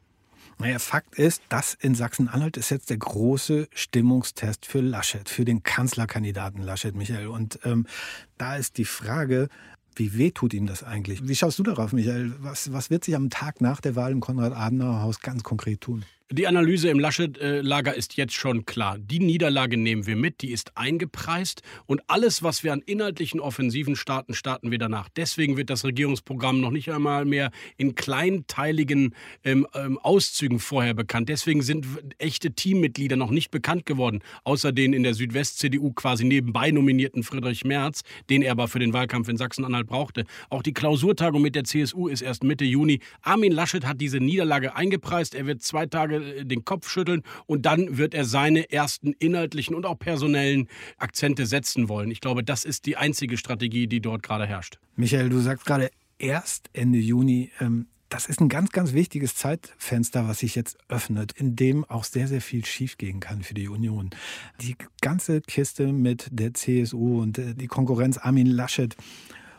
Naja, 0.61 0.81
Fakt 0.81 1.15
ist, 1.15 1.43
das 1.49 1.75
in 1.75 1.95
Sachsen-Anhalt 1.95 2.57
ist 2.57 2.71
jetzt 2.71 2.91
der 2.91 2.97
große 2.97 3.69
Stimmungstest 3.73 4.67
für 4.67 4.81
Laschet, 4.81 5.29
für 5.29 5.45
den 5.45 5.63
Kanzlerkandidaten 5.63 6.63
Laschet, 6.63 6.97
Michael. 6.97 7.29
Und 7.29 7.61
ähm, 7.65 7.87
da 8.39 8.57
ist 8.57 8.77
die 8.77 8.85
Frage, 8.85 9.49
wie 9.99 10.17
weh 10.17 10.31
tut 10.31 10.55
ihm 10.55 10.67
das 10.67 10.83
eigentlich? 10.83 11.27
Wie 11.27 11.35
schaust 11.35 11.59
du 11.59 11.63
darauf, 11.63 11.93
Michael? 11.93 12.33
Was, 12.41 12.73
was 12.73 12.91
wird 12.91 13.05
sich 13.05 13.15
am 13.17 13.31
Tag 13.31 13.61
nach 13.61 13.81
der 13.81 13.97
Wahl 13.97 14.13
im 14.13 14.21
Konrad-Adenauer-Haus 14.21 15.21
ganz 15.21 15.43
konkret 15.43 15.81
tun? 15.81 16.05
Die 16.31 16.47
Analyse 16.47 16.91
im 16.91 16.99
Laschet-Lager 16.99 17.95
ist 17.95 18.19
jetzt 18.19 18.35
schon 18.35 18.67
klar. 18.67 18.99
Die 18.99 19.19
Niederlage 19.19 19.79
nehmen 19.79 20.07
wir 20.07 20.15
mit, 20.15 20.43
die 20.43 20.51
ist 20.51 20.77
eingepreist 20.77 21.63
und 21.87 22.03
alles, 22.07 22.43
was 22.43 22.63
wir 22.63 22.75
an 22.75 22.83
inhaltlichen 22.85 23.41
Offensiven 23.41 23.97
starten, 23.97 24.35
starten 24.35 24.71
wir 24.71 24.77
danach. 24.77 25.09
Deswegen 25.17 25.57
wird 25.57 25.71
das 25.71 25.87
Regierungsprogramm 25.87 26.61
noch 26.61 26.71
nicht 26.71 26.93
einmal 26.93 27.25
mehr 27.25 27.51
in 27.79 27.95
kleinteiligen 27.95 29.15
ähm, 29.43 29.67
ähm, 29.73 29.97
Auszügen 30.01 30.59
vorher 30.59 30.93
bekannt. 30.93 31.31
Deswegen 31.31 31.63
sind 31.63 31.87
echte 32.19 32.51
Teammitglieder 32.51 33.17
noch 33.17 33.31
nicht 33.31 33.51
bekannt 33.51 33.87
geworden, 33.87 34.21
außer 34.45 34.71
den 34.71 34.93
in 34.93 35.05
der 35.05 35.15
Südwest-CDU 35.15 35.93
quasi 35.95 36.27
nebenbei 36.27 36.73
nominierten 36.73 37.23
Friedrich 37.23 37.65
Merz, 37.65 38.03
den 38.29 38.43
er 38.43 38.53
aber 38.53 38.69
für 38.69 38.81
den 38.81 38.93
Wahlkampf 38.93 39.31
in 39.31 39.39
Sachsen-Anhalt 39.39 39.87
brauchte. 39.87 40.27
Auch 40.51 40.63
die 40.63 40.75
Klausurtagung 40.75 41.41
mit 41.41 41.55
der 41.55 41.65
CSU 41.65 42.07
ist 42.07 42.21
erst 42.21 42.45
Mitte 42.45 42.67
Juni. 42.67 43.01
Armin 43.23 43.53
Laschet 43.53 43.87
hat 43.87 43.99
diese 43.99 44.19
Niederlage 44.19 44.77
eingepreist. 44.77 45.35
Er 45.35 45.47
wird 45.47 45.63
zwei 45.63 45.87
Tage 45.87 46.18
äh, 46.21 46.45
den 46.45 46.65
Kopf 46.65 46.89
schütteln 46.89 47.23
und 47.47 47.67
dann 47.67 47.99
wird 47.99 48.15
er 48.15 48.25
seine 48.25 48.71
ersten 48.71 49.13
inhaltlichen 49.13 49.75
und 49.75 49.87
auch 49.87 49.99
personellen 49.99 50.69
Akzente 50.97 51.47
setzen 51.47 51.89
wollen. 51.89 52.11
Ich 52.11 52.21
glaube, 52.21 52.45
das 52.45 52.65
ist 52.65 52.87
die 52.87 52.97
einzige 52.97 53.37
Strategie, 53.37 53.87
die 53.87 54.01
dort 54.01 54.23
gerade 54.23 54.47
herrscht. 54.47 54.79
Michael, 54.97 55.29
du 55.29 55.39
sagst 55.41 55.67
gerade 55.67 55.91
erst 56.19 56.71
Ende 56.73 56.99
Juni. 56.99 57.51
Ähm 57.61 57.87
das 58.09 58.27
ist 58.27 58.41
ein 58.41 58.49
ganz, 58.49 58.71
ganz 58.71 58.93
wichtiges 58.95 59.35
Zeitfenster, 59.35 60.27
was 60.27 60.39
sich 60.39 60.55
jetzt 60.55 60.79
öffnet, 60.89 61.33
in 61.33 61.57
dem 61.57 61.85
auch 61.85 62.05
sehr, 62.05 62.27
sehr 62.27 62.41
viel 62.41 62.65
schiefgehen 62.65 63.21
kann 63.21 63.43
für 63.43 63.55
die 63.55 63.69
Union. 63.69 64.11
Die 64.63 64.77
ganze 65.01 65.41
Kiste 65.43 65.93
mit 65.93 66.29
der 66.31 66.55
CSU 66.55 67.21
und 67.21 67.39
äh, 67.39 67.55
die 67.55 67.67
Konkurrenz 67.67 68.17
Armin 68.17 68.47
Laschet 68.47 68.97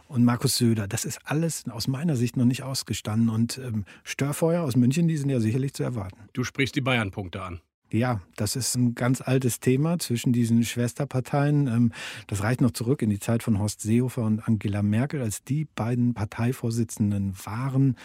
und 0.09 0.25
Markus 0.25 0.57
Söder. 0.57 0.87
Das 0.87 1.05
ist 1.05 1.19
alles 1.23 1.63
aus 1.69 1.87
meiner 1.87 2.15
Sicht 2.15 2.35
noch 2.35 2.45
nicht 2.45 2.63
ausgestanden. 2.63 3.29
Und 3.29 3.59
ähm, 3.59 3.85
Störfeuer 4.03 4.63
aus 4.63 4.75
München, 4.75 5.07
die 5.07 5.15
sind 5.15 5.29
ja 5.29 5.39
sicherlich 5.39 5.73
zu 5.73 5.83
erwarten. 5.83 6.17
Du 6.33 6.43
sprichst 6.43 6.75
die 6.75 6.81
Bayern-Punkte 6.81 7.41
an. 7.41 7.61
Ja, 7.91 8.21
das 8.35 8.55
ist 8.55 8.75
ein 8.75 8.93
ganz 8.93 9.21
altes 9.21 9.59
Thema 9.59 9.97
zwischen 9.97 10.33
diesen 10.33 10.63
Schwesterparteien. 10.63 11.67
Ähm, 11.67 11.91
das 12.27 12.43
reicht 12.43 12.61
noch 12.61 12.71
zurück 12.71 13.01
in 13.01 13.09
die 13.09 13.19
Zeit 13.19 13.43
von 13.43 13.59
Horst 13.59 13.81
Seehofer 13.81 14.23
und 14.23 14.47
Angela 14.47 14.83
Merkel, 14.83 15.21
als 15.21 15.43
die 15.43 15.65
beiden 15.65 16.13
Parteivorsitzenden 16.13 17.33
waren. 17.45 17.95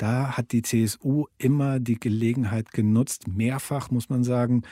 Da 0.00 0.38
hat 0.38 0.52
die 0.52 0.62
CSU 0.62 1.26
immer 1.36 1.78
die 1.78 2.00
Gelegenheit 2.00 2.72
genutzt, 2.72 3.28
mehrfach 3.28 3.90
muss 3.90 4.08
man 4.08 4.24
sagen, 4.24 4.62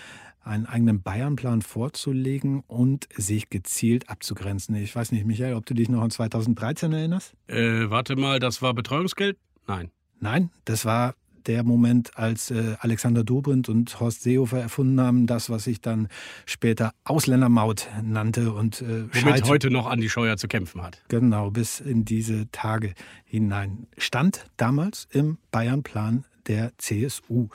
einen 0.40 0.64
eigenen 0.64 1.02
Bayernplan 1.02 1.60
vorzulegen 1.60 2.62
und 2.66 3.06
sich 3.14 3.50
gezielt 3.50 4.08
abzugrenzen. 4.08 4.74
Ich 4.76 4.96
weiß 4.96 5.12
nicht, 5.12 5.26
Michael, 5.26 5.52
ob 5.52 5.66
du 5.66 5.74
dich 5.74 5.90
noch 5.90 6.00
an 6.00 6.10
2013 6.10 6.94
erinnerst? 6.94 7.34
Äh, 7.46 7.90
warte 7.90 8.16
mal, 8.16 8.38
das 8.38 8.62
war 8.62 8.72
Betreuungsgeld? 8.72 9.36
Nein. 9.66 9.90
Nein, 10.18 10.48
das 10.64 10.86
war 10.86 11.14
der 11.48 11.64
Moment, 11.64 12.16
als 12.16 12.50
äh, 12.50 12.76
Alexander 12.78 13.24
Dobrindt 13.24 13.68
und 13.68 13.98
Horst 13.98 14.22
Seehofer 14.22 14.60
erfunden 14.60 15.00
haben, 15.00 15.26
das, 15.26 15.50
was 15.50 15.64
sich 15.64 15.80
dann 15.80 16.08
später 16.46 16.92
Ausländermaut 17.04 17.88
nannte 18.02 18.52
und 18.52 18.82
äh, 18.82 19.06
Womit 19.12 19.44
heute 19.48 19.70
noch 19.70 19.86
Andi 19.86 20.08
Scheuer 20.08 20.36
zu 20.36 20.46
kämpfen 20.46 20.82
hat. 20.82 21.02
Genau, 21.08 21.50
bis 21.50 21.80
in 21.80 22.04
diese 22.04 22.50
Tage 22.52 22.94
hinein. 23.24 23.86
Stand 23.96 24.44
damals 24.56 25.08
im 25.10 25.38
Bayernplan 25.50 26.24
der 26.46 26.72
CSU. 26.78 27.48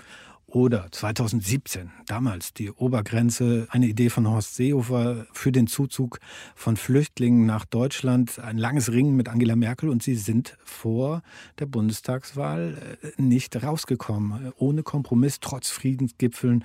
Oder 0.54 0.92
2017, 0.92 1.90
damals 2.06 2.54
die 2.54 2.70
Obergrenze, 2.70 3.66
eine 3.72 3.88
Idee 3.88 4.12
von 4.12 4.30
Horst 4.30 4.54
Seehofer 4.54 5.26
für 5.34 5.52
den 5.52 5.66
Zuzug 5.66 6.20
von 6.54 6.78
Flüchtlingen 6.78 7.48
nach 7.48 7.66
Deutschland, 7.66 8.38
ein 8.38 8.60
langes 8.60 8.92
Ringen 8.92 9.16
mit 9.16 9.30
Angela 9.30 9.56
Merkel 9.56 9.90
und 9.90 10.04
sie 10.04 10.14
sind 10.14 10.56
vor 10.64 11.24
der 11.58 11.66
Bundestagswahl 11.66 12.78
äh, 13.02 13.20
nicht 13.20 13.64
rausgekommen. 13.64 14.54
Ohne 14.58 14.84
Kompromiss, 14.84 15.40
trotz 15.40 15.72
Friedensgipfeln 15.72 16.64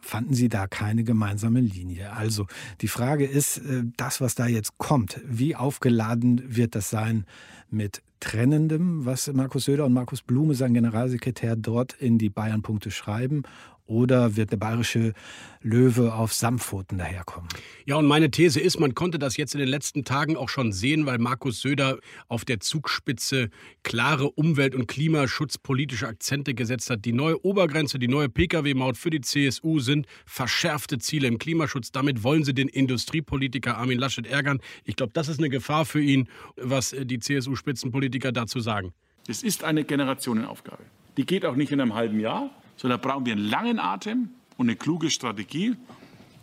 fanden 0.00 0.34
sie 0.34 0.48
da 0.48 0.68
keine 0.68 1.02
gemeinsame 1.02 1.60
Linie. 1.60 2.12
Also 2.12 2.46
die 2.82 2.88
Frage 2.88 3.26
ist, 3.26 3.58
äh, 3.58 3.82
das, 3.96 4.20
was 4.20 4.36
da 4.36 4.46
jetzt 4.46 4.78
kommt, 4.78 5.20
wie 5.26 5.56
aufgeladen 5.56 6.40
wird 6.54 6.76
das 6.76 6.88
sein 6.88 7.26
mit 7.68 8.00
Trennendem, 8.24 9.04
was 9.04 9.30
Markus 9.34 9.66
Söder 9.66 9.84
und 9.84 9.92
Markus 9.92 10.22
Blume, 10.22 10.54
sein 10.54 10.72
Generalsekretär, 10.72 11.56
dort 11.56 11.92
in 11.92 12.16
die 12.16 12.30
Bayern-Punkte 12.30 12.90
schreiben, 12.90 13.42
Oder 13.86 14.34
wird 14.36 14.50
der 14.50 14.56
bayerische 14.56 15.12
Löwe 15.60 16.14
auf 16.14 16.32
Samtpfoten 16.32 16.96
daherkommen? 16.96 17.50
Ja, 17.84 17.96
und 17.96 18.06
meine 18.06 18.30
These 18.30 18.58
ist, 18.58 18.80
man 18.80 18.94
konnte 18.94 19.18
das 19.18 19.36
jetzt 19.36 19.54
in 19.54 19.60
den 19.60 19.68
letzten 19.68 20.04
Tagen 20.04 20.38
auch 20.38 20.48
schon 20.48 20.72
sehen, 20.72 21.04
weil 21.04 21.18
Markus 21.18 21.60
Söder 21.60 21.98
auf 22.28 22.46
der 22.46 22.60
Zugspitze 22.60 23.50
klare 23.82 24.30
Umwelt- 24.30 24.74
und 24.74 24.86
klimaschutzpolitische 24.86 26.08
Akzente 26.08 26.54
gesetzt 26.54 26.88
hat. 26.88 27.04
Die 27.04 27.12
neue 27.12 27.44
Obergrenze, 27.44 27.98
die 27.98 28.08
neue 28.08 28.30
Pkw-Maut 28.30 28.96
für 28.96 29.10
die 29.10 29.20
CSU 29.20 29.80
sind 29.80 30.06
verschärfte 30.24 30.98
Ziele 30.98 31.28
im 31.28 31.36
Klimaschutz. 31.36 31.92
Damit 31.92 32.24
wollen 32.24 32.44
sie 32.44 32.54
den 32.54 32.68
Industriepolitiker 32.68 33.76
Armin 33.76 33.98
Laschet 33.98 34.26
ärgern. 34.26 34.60
Ich 34.84 34.96
glaube, 34.96 35.12
das 35.12 35.28
ist 35.28 35.40
eine 35.40 35.50
Gefahr 35.50 35.84
für 35.84 36.00
ihn, 36.00 36.28
was 36.56 36.96
die 36.98 37.18
CSU-Spitzenpolitiker 37.18 38.32
dazu 38.32 38.60
sagen. 38.60 38.94
Es 39.28 39.42
ist 39.42 39.62
eine 39.62 39.84
Generationenaufgabe. 39.84 40.84
Die 41.16 41.26
geht 41.26 41.44
auch 41.44 41.54
nicht 41.54 41.70
in 41.70 41.80
einem 41.80 41.94
halben 41.94 42.18
Jahr, 42.18 42.50
sondern 42.76 43.00
da 43.00 43.08
brauchen 43.08 43.26
wir 43.26 43.32
einen 43.32 43.48
langen 43.48 43.78
Atem 43.78 44.30
und 44.56 44.68
eine 44.68 44.76
kluge 44.76 45.10
Strategie. 45.10 45.76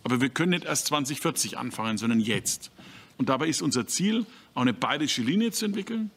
Aber 0.04 0.20
wir 0.20 0.28
können 0.28 0.50
nicht 0.50 0.64
erst 0.64 0.86
2040 0.86 1.58
anfangen, 1.58 1.98
sondern 1.98 2.20
jetzt. 2.20 2.70
Und 3.18 3.28
dabei 3.28 3.48
ist 3.48 3.62
unser 3.62 3.86
Ziel, 3.86 4.26
auch 4.54 4.62
eine 4.62 4.72
bayerische 4.72 5.22
Linie 5.22 5.52
zu 5.52 5.66
entwickeln. 5.66 6.10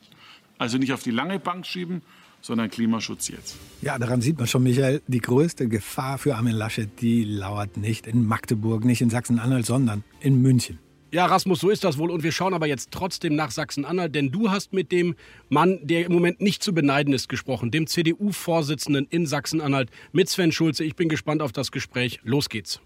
Also 0.58 0.78
nicht 0.78 0.94
auf 0.94 1.04
die 1.04 1.12
lange 1.12 1.40
Bank 1.40 1.66
schieben, 1.66 2.02
sondern 2.42 2.70
Klimaschutz 2.70 3.28
jetzt. 3.28 3.58
Ja, 3.82 3.98
daran 3.98 4.22
sieht 4.22 4.38
man 4.38 4.48
schon, 4.48 4.64
Michael, 4.64 5.02
die 5.08 5.20
größte 5.20 5.68
Gefahr 5.68 6.18
für 6.18 6.36
Armin 6.36 6.54
Laschet, 6.54 6.90
die 7.02 7.24
lauert 7.24 7.78
nicht 7.78 8.08
in 8.08 8.26
Magdeburg, 8.26 8.86
nicht 8.86 9.02
in 9.02 9.10
Sachsen-Anhalt, 9.10 9.66
sondern 9.66 10.04
in 10.20 10.42
München. 10.42 10.80
Ja, 11.12 11.28
Rasmus, 11.28 11.60
so 11.60 11.70
ist 11.70 11.84
das 11.84 11.98
wohl. 11.98 12.12
Und 12.12 12.24
wir 12.24 12.32
schauen 12.32 12.54
aber 12.54 12.68
jetzt 12.68 12.92
trotzdem 12.92 13.36
nach 13.36 13.52
Sachsen-Anhalt, 13.52 14.16
denn 14.16 14.32
du 14.32 14.50
hast 14.50 14.74
mit 14.74 14.92
dem 14.92 15.16
Mann, 15.50 15.80
der 15.84 16.06
im 16.06 16.12
Moment 16.12 16.42
nicht 16.42 16.64
zu 16.64 16.74
beneiden 16.74 17.14
ist, 17.14 17.30
gesprochen, 17.30 17.72
dem 17.72 17.88
CDU-Vorsitzenden 17.88 19.08
in 19.10 19.26
Sachsen-Anhalt, 19.26 19.92
mit 20.12 20.30
Sven 20.30 20.52
Schulze. 20.52 20.84
Ich 20.84 20.96
bin 20.96 21.08
gespannt 21.08 21.42
auf 21.42 21.52
das 21.52 21.72
Gespräch. 21.72 22.20
Los 22.24 22.50
geht's. 22.50 22.82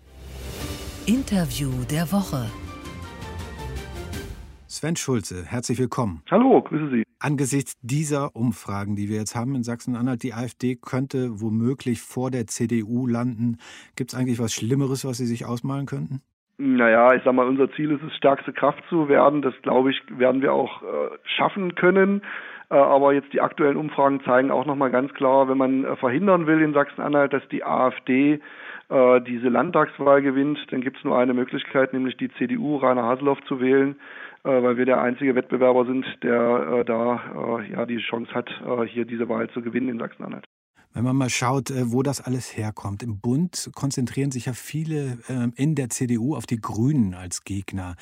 Interview 1.05 1.71
der 1.89 2.11
Woche. 2.11 2.51
Sven 4.67 4.95
Schulze, 4.95 5.45
herzlich 5.45 5.79
willkommen. 5.79 6.21
Hallo, 6.29 6.61
grüße 6.61 6.91
Sie. 6.91 7.03
Angesichts 7.17 7.73
dieser 7.81 8.35
Umfragen, 8.35 8.95
die 8.95 9.09
wir 9.09 9.15
jetzt 9.15 9.33
haben 9.33 9.55
in 9.55 9.63
Sachsen-Anhalt, 9.63 10.21
die 10.21 10.33
AfD 10.35 10.75
könnte 10.75 11.41
womöglich 11.41 12.01
vor 12.01 12.29
der 12.29 12.45
CDU 12.45 13.07
landen. 13.07 13.57
Gibt 13.95 14.13
es 14.13 14.19
eigentlich 14.19 14.37
was 14.37 14.53
Schlimmeres, 14.53 15.03
was 15.03 15.17
Sie 15.17 15.25
sich 15.25 15.45
ausmalen 15.45 15.87
könnten? 15.87 16.21
Naja, 16.61 17.13
ich 17.13 17.23
sag 17.23 17.33
mal, 17.33 17.47
unser 17.47 17.71
Ziel 17.71 17.89
ist 17.89 18.03
es, 18.03 18.13
stärkste 18.17 18.51
Kraft 18.51 18.83
zu 18.89 19.07
werden. 19.07 19.41
Das, 19.41 19.53
glaube 19.61 19.91
ich, 19.91 20.01
werden 20.09 20.41
wir 20.41 20.51
auch 20.51 20.81
äh, 20.81 21.17
schaffen 21.23 21.73
können. 21.75 22.21
Äh, 22.69 22.75
aber 22.75 23.13
jetzt 23.13 23.31
die 23.31 23.39
aktuellen 23.39 23.77
Umfragen 23.77 24.19
zeigen 24.25 24.51
auch 24.51 24.65
nochmal 24.65 24.91
ganz 24.91 25.13
klar, 25.13 25.47
wenn 25.47 25.57
man 25.57 25.85
äh, 25.85 25.95
verhindern 25.95 26.47
will 26.47 26.61
in 26.61 26.73
Sachsen-Anhalt, 26.73 27.31
dass 27.31 27.47
die 27.47 27.63
AfD 27.63 28.41
äh, 28.89 29.21
diese 29.21 29.47
Landtagswahl 29.47 30.21
gewinnt, 30.21 30.59
dann 30.71 30.81
gibt 30.81 30.97
es 30.97 31.05
nur 31.05 31.17
eine 31.17 31.33
Möglichkeit, 31.33 31.93
nämlich 31.93 32.17
die 32.17 32.29
CDU 32.33 32.75
Rainer 32.75 33.03
Haseloff 33.03 33.41
zu 33.43 33.61
wählen. 33.61 33.95
Äh, 34.43 34.61
weil 34.61 34.75
wir 34.75 34.85
der 34.85 35.01
einzige 35.01 35.35
Wettbewerber 35.35 35.85
sind, 35.85 36.05
der 36.23 36.79
äh, 36.79 36.83
da 36.83 37.61
ja 37.71 37.85
die 37.85 37.99
Chance 37.99 38.33
hat, 38.33 38.49
hier 38.87 39.05
diese 39.05 39.29
Wahl 39.29 39.49
zu 39.51 39.61
gewinnen 39.61 39.87
in 39.87 39.99
Sachsen-Anhalt. 39.99 40.45
Wenn 40.93 41.03
man 41.03 41.15
mal 41.15 41.29
schaut, 41.29 41.71
wo 41.91 42.01
das 42.01 42.19
alles 42.19 42.57
herkommt. 42.57 43.03
Im 43.03 43.21
Bund 43.21 43.69
konzentrieren 43.75 44.31
sich 44.31 44.47
ja 44.47 44.53
viele 44.53 45.19
in 45.55 45.75
der 45.75 45.89
CDU 45.89 46.35
auf 46.35 46.45
die 46.47 46.59
Grünen 46.59 47.13
als 47.13 47.43
Gegner. 47.43 47.95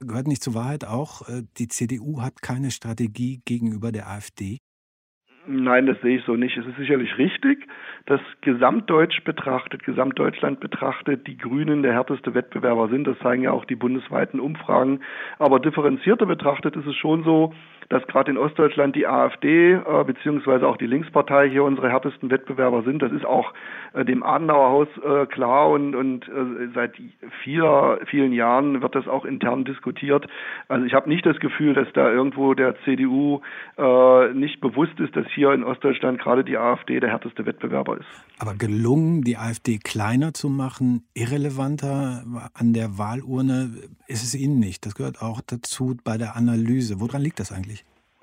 Gehört 0.00 0.28
nicht 0.28 0.42
zur 0.42 0.54
Wahrheit 0.54 0.84
auch, 0.84 1.22
die 1.58 1.68
CDU 1.68 2.20
hat 2.20 2.42
keine 2.42 2.70
Strategie 2.70 3.40
gegenüber 3.46 3.92
der 3.92 4.08
AfD? 4.08 4.58
Nein, 5.46 5.84
das 5.86 6.00
sehe 6.00 6.18
ich 6.18 6.24
so 6.24 6.36
nicht. 6.36 6.56
Es 6.56 6.64
ist 6.66 6.76
sicherlich 6.78 7.18
richtig, 7.18 7.66
dass 8.06 8.20
gesamtdeutsch 8.40 9.24
betrachtet, 9.24 9.84
gesamtdeutschland 9.84 10.58
betrachtet, 10.58 11.26
die 11.26 11.36
Grünen 11.36 11.82
der 11.82 11.92
härteste 11.92 12.32
Wettbewerber 12.32 12.88
sind. 12.88 13.06
Das 13.06 13.18
zeigen 13.18 13.42
ja 13.42 13.52
auch 13.52 13.66
die 13.66 13.76
bundesweiten 13.76 14.40
Umfragen. 14.40 15.00
Aber 15.38 15.60
differenzierter 15.60 16.24
betrachtet 16.24 16.76
ist 16.76 16.86
es 16.86 16.96
schon 16.96 17.24
so, 17.24 17.52
dass 17.88 18.06
gerade 18.06 18.30
in 18.30 18.38
Ostdeutschland 18.38 18.96
die 18.96 19.06
AfD 19.06 19.74
äh, 19.74 20.04
beziehungsweise 20.04 20.66
auch 20.66 20.76
die 20.76 20.86
Linkspartei 20.86 21.48
hier 21.48 21.64
unsere 21.64 21.90
härtesten 21.90 22.30
Wettbewerber 22.30 22.82
sind. 22.82 23.02
Das 23.02 23.12
ist 23.12 23.24
auch 23.24 23.52
äh, 23.92 24.04
dem 24.04 24.22
Adenauer 24.22 24.70
Haus 24.70 24.88
äh, 25.04 25.26
klar 25.26 25.70
und, 25.70 25.94
und 25.94 26.28
äh, 26.28 26.68
seit 26.74 26.94
vieler, 27.42 27.98
vielen 28.10 28.32
Jahren 28.32 28.82
wird 28.82 28.94
das 28.94 29.08
auch 29.08 29.24
intern 29.24 29.64
diskutiert. 29.64 30.26
Also 30.68 30.86
ich 30.86 30.94
habe 30.94 31.08
nicht 31.08 31.26
das 31.26 31.38
Gefühl, 31.40 31.74
dass 31.74 31.88
da 31.94 32.10
irgendwo 32.10 32.54
der 32.54 32.74
CDU 32.84 33.40
äh, 33.76 34.32
nicht 34.34 34.60
bewusst 34.60 34.98
ist, 35.00 35.14
dass 35.16 35.26
hier 35.34 35.52
in 35.52 35.64
Ostdeutschland 35.64 36.20
gerade 36.20 36.44
die 36.44 36.56
AfD 36.56 37.00
der 37.00 37.10
härteste 37.10 37.46
Wettbewerber 37.46 37.98
ist. 37.98 38.06
Aber 38.38 38.54
gelungen, 38.54 39.22
die 39.22 39.36
AfD 39.36 39.78
kleiner 39.78 40.34
zu 40.34 40.48
machen, 40.48 41.04
irrelevanter 41.14 42.24
an 42.54 42.72
der 42.72 42.98
Wahlurne, 42.98 43.70
ist 44.06 44.22
es 44.22 44.34
Ihnen 44.34 44.58
nicht. 44.58 44.84
Das 44.86 44.94
gehört 44.94 45.22
auch 45.22 45.40
dazu 45.40 45.96
bei 46.04 46.18
der 46.18 46.36
Analyse. 46.36 47.00
Woran 47.00 47.22
liegt 47.22 47.40
das 47.40 47.52
eigentlich? 47.52 47.73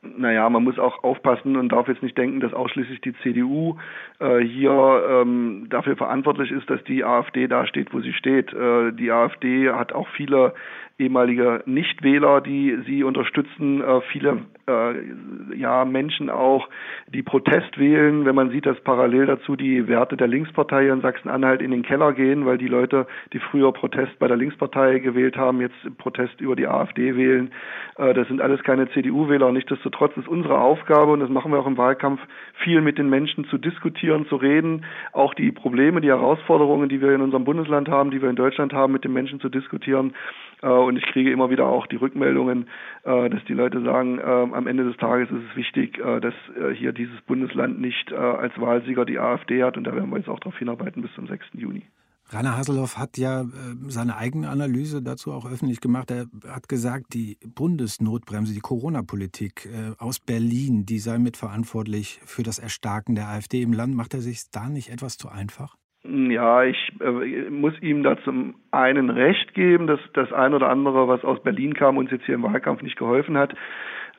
Naja, 0.03 0.49
man 0.49 0.63
muss 0.63 0.79
auch 0.79 1.03
aufpassen 1.03 1.55
und 1.55 1.69
darf 1.69 1.87
jetzt 1.87 2.01
nicht 2.01 2.17
denken, 2.17 2.39
dass 2.39 2.53
ausschließlich 2.53 3.01
die 3.01 3.13
CDU 3.21 3.77
äh, 4.19 4.39
hier 4.39 5.03
ähm, 5.09 5.67
dafür 5.69 5.95
verantwortlich 5.95 6.51
ist, 6.51 6.69
dass 6.69 6.83
die 6.85 7.03
AfD 7.03 7.47
da 7.47 7.67
steht, 7.67 7.93
wo 7.93 8.01
sie 8.01 8.13
steht. 8.13 8.51
Äh, 8.51 8.93
die 8.93 9.11
AfD 9.11 9.69
hat 9.69 9.93
auch 9.93 10.07
viele 10.09 10.53
ehemalige 11.01 11.63
Nichtwähler, 11.65 12.41
die 12.41 12.77
sie 12.85 13.03
unterstützen, 13.03 13.81
äh, 13.81 14.01
viele 14.11 14.43
äh, 14.67 15.55
ja, 15.55 15.85
Menschen 15.85 16.29
auch, 16.29 16.69
die 17.07 17.23
Protest 17.23 17.77
wählen. 17.77 18.25
Wenn 18.25 18.35
man 18.35 18.51
sieht, 18.51 18.65
dass 18.65 18.79
parallel 18.81 19.25
dazu 19.25 19.55
die 19.55 19.87
Werte 19.87 20.15
der 20.15 20.27
Linkspartei 20.27 20.87
in 20.87 21.01
Sachsen-Anhalt 21.01 21.61
in 21.61 21.71
den 21.71 21.83
Keller 21.83 22.13
gehen, 22.13 22.45
weil 22.45 22.57
die 22.57 22.67
Leute, 22.67 23.07
die 23.33 23.39
früher 23.39 23.71
Protest 23.73 24.17
bei 24.19 24.27
der 24.27 24.37
Linkspartei 24.37 24.99
gewählt 24.99 25.35
haben, 25.37 25.61
jetzt 25.61 25.75
Protest 25.97 26.39
über 26.39 26.55
die 26.55 26.67
AfD 26.67 27.15
wählen. 27.15 27.51
Äh, 27.97 28.13
das 28.13 28.27
sind 28.27 28.41
alles 28.41 28.63
keine 28.63 28.89
CDU-Wähler. 28.89 29.51
Nichtsdestotrotz 29.51 30.15
ist 30.17 30.27
unsere 30.27 30.59
Aufgabe, 30.59 31.11
und 31.11 31.19
das 31.19 31.29
machen 31.29 31.51
wir 31.51 31.59
auch 31.59 31.67
im 31.67 31.77
Wahlkampf, 31.77 32.21
viel 32.63 32.81
mit 32.81 32.97
den 32.97 33.09
Menschen 33.09 33.45
zu 33.45 33.57
diskutieren, 33.57 34.27
zu 34.27 34.35
reden, 34.35 34.85
auch 35.13 35.33
die 35.33 35.51
Probleme, 35.51 36.01
die 36.01 36.09
Herausforderungen, 36.09 36.89
die 36.89 37.01
wir 37.01 37.13
in 37.13 37.21
unserem 37.21 37.43
Bundesland 37.43 37.89
haben, 37.89 38.11
die 38.11 38.21
wir 38.21 38.29
in 38.29 38.35
Deutschland 38.35 38.73
haben, 38.73 38.93
mit 38.93 39.03
den 39.03 39.13
Menschen 39.13 39.39
zu 39.39 39.49
diskutieren. 39.49 40.13
Äh, 40.61 40.67
und 40.91 40.97
ich 40.97 41.05
kriege 41.05 41.31
immer 41.31 41.49
wieder 41.49 41.67
auch 41.67 41.87
die 41.87 41.95
Rückmeldungen, 41.95 42.67
äh, 43.03 43.29
dass 43.29 43.43
die 43.45 43.53
Leute 43.53 43.81
sagen, 43.81 44.19
äh, 44.19 44.21
am 44.21 44.67
Ende 44.67 44.83
des 44.83 44.97
Tages 44.97 45.29
ist 45.31 45.43
es 45.49 45.55
wichtig, 45.55 45.97
dass 45.97 46.33
hier 46.75 46.91
dieses 46.91 47.19
Bundesland 47.21 47.79
nicht 47.79 48.11
als 48.13 48.59
Wahlsieger 48.59 49.05
die 49.05 49.19
AfD 49.19 49.63
hat. 49.63 49.77
Und 49.77 49.85
da 49.85 49.95
werden 49.95 50.09
wir 50.09 50.17
jetzt 50.17 50.29
auch 50.29 50.39
darauf 50.39 50.57
hinarbeiten 50.57 51.01
bis 51.01 51.13
zum 51.13 51.27
6. 51.27 51.45
Juni. 51.53 51.83
Rainer 52.29 52.57
Haseloff 52.57 52.97
hat 52.97 53.17
ja 53.17 53.45
seine 53.87 54.17
eigene 54.17 54.49
Analyse 54.49 55.01
dazu 55.01 55.31
auch 55.31 55.45
öffentlich 55.45 55.81
gemacht. 55.81 56.11
Er 56.11 56.27
hat 56.47 56.67
gesagt, 56.67 57.13
die 57.13 57.37
Bundesnotbremse, 57.45 58.53
die 58.53 58.59
Corona-Politik 58.59 59.69
aus 59.97 60.19
Berlin, 60.19 60.85
die 60.85 60.99
sei 60.99 61.19
mitverantwortlich 61.19 62.19
für 62.25 62.43
das 62.43 62.59
Erstarken 62.59 63.15
der 63.15 63.29
AfD 63.29 63.61
im 63.61 63.73
Land. 63.73 63.95
Macht 63.95 64.13
er 64.13 64.21
sich 64.21 64.49
da 64.51 64.69
nicht 64.69 64.89
etwas 64.89 65.17
zu 65.17 65.29
einfach? 65.29 65.75
Ja, 66.03 66.63
ich 66.63 66.93
äh, 66.99 67.49
muss 67.51 67.79
ihm 67.81 68.01
da 68.01 68.17
zum 68.23 68.55
einen 68.71 69.11
recht 69.11 69.53
geben, 69.53 69.85
dass 69.85 69.99
das 70.13 70.33
ein 70.33 70.55
oder 70.55 70.69
andere, 70.69 71.07
was 71.07 71.23
aus 71.23 71.41
Berlin 71.43 71.75
kam, 71.75 71.97
uns 71.97 72.09
jetzt 72.09 72.25
hier 72.25 72.35
im 72.35 72.43
Wahlkampf 72.43 72.81
nicht 72.81 72.97
geholfen 72.97 73.37
hat. 73.37 73.53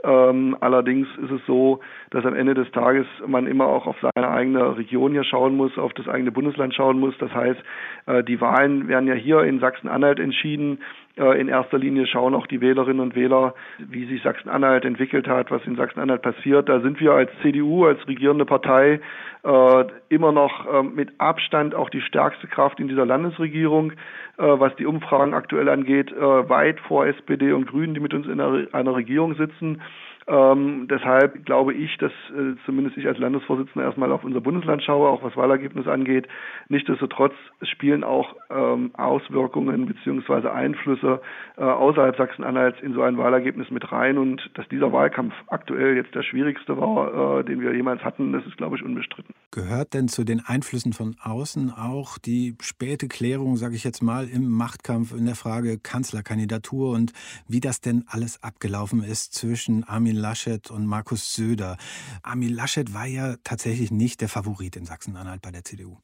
Ähm, 0.04 0.56
allerdings 0.60 1.08
ist 1.22 1.30
es 1.30 1.40
so, 1.46 1.80
dass 2.10 2.24
am 2.24 2.34
Ende 2.34 2.54
des 2.54 2.70
Tages 2.72 3.06
man 3.26 3.46
immer 3.46 3.66
auch 3.66 3.86
auf 3.86 3.96
seine 4.00 4.28
eigene 4.28 4.76
Region 4.76 5.12
hier 5.12 5.24
schauen 5.24 5.56
muss, 5.56 5.76
auf 5.78 5.92
das 5.94 6.08
eigene 6.08 6.32
Bundesland 6.32 6.74
schauen 6.74 6.98
muss. 6.98 7.16
Das 7.18 7.32
heißt, 7.32 7.60
äh, 8.06 8.24
die 8.24 8.40
Wahlen 8.40 8.88
werden 8.88 9.06
ja 9.06 9.14
hier 9.14 9.42
in 9.42 9.60
Sachsen-Anhalt 9.60 10.18
entschieden. 10.18 10.78
Äh, 11.16 11.40
in 11.40 11.48
erster 11.48 11.78
Linie 11.78 12.06
schauen 12.06 12.34
auch 12.34 12.46
die 12.46 12.60
Wählerinnen 12.60 13.00
und 13.00 13.14
Wähler, 13.14 13.54
wie 13.78 14.06
sich 14.06 14.22
Sachsen-Anhalt 14.22 14.84
entwickelt 14.84 15.28
hat, 15.28 15.50
was 15.50 15.64
in 15.66 15.76
Sachsen-Anhalt 15.76 16.22
passiert. 16.22 16.68
Da 16.68 16.80
sind 16.80 17.00
wir 17.00 17.12
als 17.12 17.30
CDU, 17.42 17.84
als 17.84 18.06
regierende 18.08 18.46
Partei 18.46 19.00
äh, 19.44 19.84
immer 20.08 20.32
noch 20.32 20.66
äh, 20.72 20.82
mit 20.82 21.10
Abstand 21.18 21.74
auch 21.74 21.90
die 21.90 22.00
stärkste 22.00 22.46
Kraft 22.46 22.80
in 22.80 22.88
dieser 22.88 23.04
Landesregierung, 23.04 23.92
äh, 23.92 23.96
was 24.38 24.74
die 24.76 24.86
Umfragen 24.86 25.34
aktuell 25.34 25.68
angeht, 25.68 26.12
weit 26.12 26.80
vor 26.80 27.06
SPD 27.06 27.52
und 27.52 27.66
Grünen, 27.66 27.94
die 27.94 28.00
mit 28.00 28.14
uns 28.14 28.26
in 28.26 28.40
einer 28.40 28.94
Regierung 28.94 29.34
sitzen. 29.34 29.82
Ähm, 30.28 30.86
deshalb 30.88 31.44
glaube 31.44 31.74
ich, 31.74 31.96
dass 31.98 32.12
äh, 32.30 32.54
zumindest 32.64 32.96
ich 32.96 33.06
als 33.06 33.18
Landesvorsitzender 33.18 33.86
erstmal 33.86 34.12
auf 34.12 34.22
unser 34.24 34.40
Bundesland 34.40 34.82
schaue, 34.82 35.08
auch 35.08 35.22
was 35.22 35.36
Wahlergebnis 35.36 35.86
angeht. 35.88 36.28
Nichtsdestotrotz 36.68 37.34
spielen 37.62 38.04
auch 38.04 38.36
ähm, 38.50 38.92
Auswirkungen 38.94 39.86
beziehungsweise 39.86 40.52
Einflüsse 40.52 41.20
äh, 41.56 41.62
außerhalb 41.62 42.16
Sachsen-Anhalts 42.16 42.80
in 42.82 42.94
so 42.94 43.02
ein 43.02 43.18
Wahlergebnis 43.18 43.70
mit 43.70 43.90
rein. 43.90 44.16
Und 44.16 44.48
dass 44.54 44.68
dieser 44.68 44.92
Wahlkampf 44.92 45.34
aktuell 45.48 45.96
jetzt 45.96 46.14
der 46.14 46.22
schwierigste 46.22 46.76
war, 46.76 47.40
äh, 47.40 47.44
den 47.44 47.60
wir 47.60 47.74
jemals 47.74 48.02
hatten, 48.04 48.32
das 48.32 48.46
ist, 48.46 48.56
glaube 48.56 48.76
ich, 48.76 48.82
unbestritten. 48.84 49.34
Gehört 49.50 49.92
denn 49.92 50.08
zu 50.08 50.24
den 50.24 50.40
Einflüssen 50.46 50.92
von 50.92 51.16
außen 51.20 51.72
auch 51.72 52.18
die 52.18 52.54
späte 52.60 53.08
Klärung, 53.08 53.56
sage 53.56 53.74
ich 53.74 53.82
jetzt 53.82 54.02
mal, 54.02 54.28
im 54.28 54.48
Machtkampf 54.48 55.12
in 55.12 55.26
der 55.26 55.34
Frage 55.34 55.78
Kanzlerkandidatur 55.78 56.92
und 56.92 57.12
wie 57.48 57.60
das 57.60 57.80
denn 57.80 58.04
alles 58.08 58.42
abgelaufen 58.42 59.02
ist 59.02 59.34
zwischen 59.34 59.84
Armin 59.84 60.11
Armin 60.12 60.20
Laschet 60.20 60.70
und 60.70 60.84
Markus 60.84 61.34
Söder. 61.34 61.78
Armin 62.22 62.52
Laschet 62.52 62.92
war 62.92 63.06
ja 63.06 63.36
tatsächlich 63.44 63.90
nicht 63.90 64.20
der 64.20 64.28
Favorit 64.28 64.76
in 64.76 64.84
Sachsen-Anhalt 64.84 65.40
bei 65.40 65.50
der 65.50 65.64
CDU. 65.64 65.96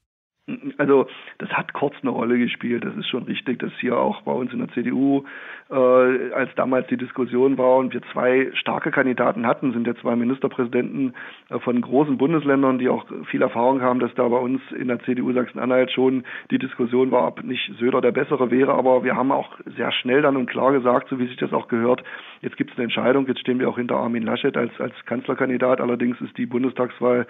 Also 0.79 1.07
das 1.39 1.51
hat 1.51 1.73
kurz 1.73 1.95
eine 2.03 2.11
Rolle 2.11 2.39
gespielt. 2.39 2.85
Das 2.85 2.97
ist 2.97 3.09
schon 3.09 3.25
richtig, 3.25 3.59
dass 3.59 3.73
hier 3.81 3.99
auch 3.99 4.23
bei 4.23 4.33
uns 4.33 4.53
in 4.53 4.61
der 4.61 4.69
CDU, 4.69 5.25
äh, 5.71 5.75
als 5.75 6.55
damals 6.55 6.87
die 6.87 6.97
Diskussion 6.97 7.59
war 7.59 7.77
und 7.77 7.93
wir 7.93 8.03
zwei 8.13 8.51
starke 8.55 8.91
Kandidaten 8.91 9.47
hatten, 9.47 9.73
sind 9.73 9.87
ja 9.87 9.95
zwei 9.97 10.17
Ministerpräsidenten 10.17 11.15
äh, 11.51 11.59
von 11.59 11.81
großen 11.81 12.17
Bundesländern, 12.17 12.79
die 12.79 12.89
auch 12.89 13.07
viel 13.31 13.43
Erfahrung 13.43 13.83
haben, 13.83 13.99
dass 13.99 14.15
da 14.15 14.27
bei 14.29 14.39
uns 14.39 14.61
in 14.71 14.89
der 14.89 15.01
CDU 15.01 15.33
Sachsen-Anhalt 15.33 15.91
schon 15.91 16.25
die 16.51 16.59
Diskussion 16.59 17.11
war, 17.11 17.27
ob 17.27 17.43
nicht 17.43 17.73
Söder 17.79 18.01
der 18.01 18.13
bessere 18.13 18.51
wäre. 18.51 18.73
Aber 18.73 19.05
wir 19.05 19.17
haben 19.17 19.33
auch 19.33 19.59
sehr 19.77 19.91
schnell 19.93 20.23
dann 20.23 20.37
und 20.37 20.49
klar 20.49 20.73
gesagt, 20.73 21.09
so 21.09 21.19
wie 21.19 21.27
sich 21.27 21.37
das 21.37 21.53
auch 21.53 21.69
gehört, 21.69 22.05
jetzt 22.41 22.57
gibt 22.57 22.71
es 22.71 22.77
eine 22.77 22.85
Entscheidung, 22.85 23.27
jetzt 23.27 23.41
stehen 23.41 23.59
wir 23.59 23.69
auch 23.69 23.79
hinter 23.79 23.97
Armin 23.97 24.23
Laschet 24.23 24.57
als, 24.57 24.73
als 24.81 24.95
Kanzlerkandidat. 25.07 25.81
Allerdings 25.81 26.21
ist 26.21 26.39
die 26.39 26.47
Bundestagswahl 26.47 27.27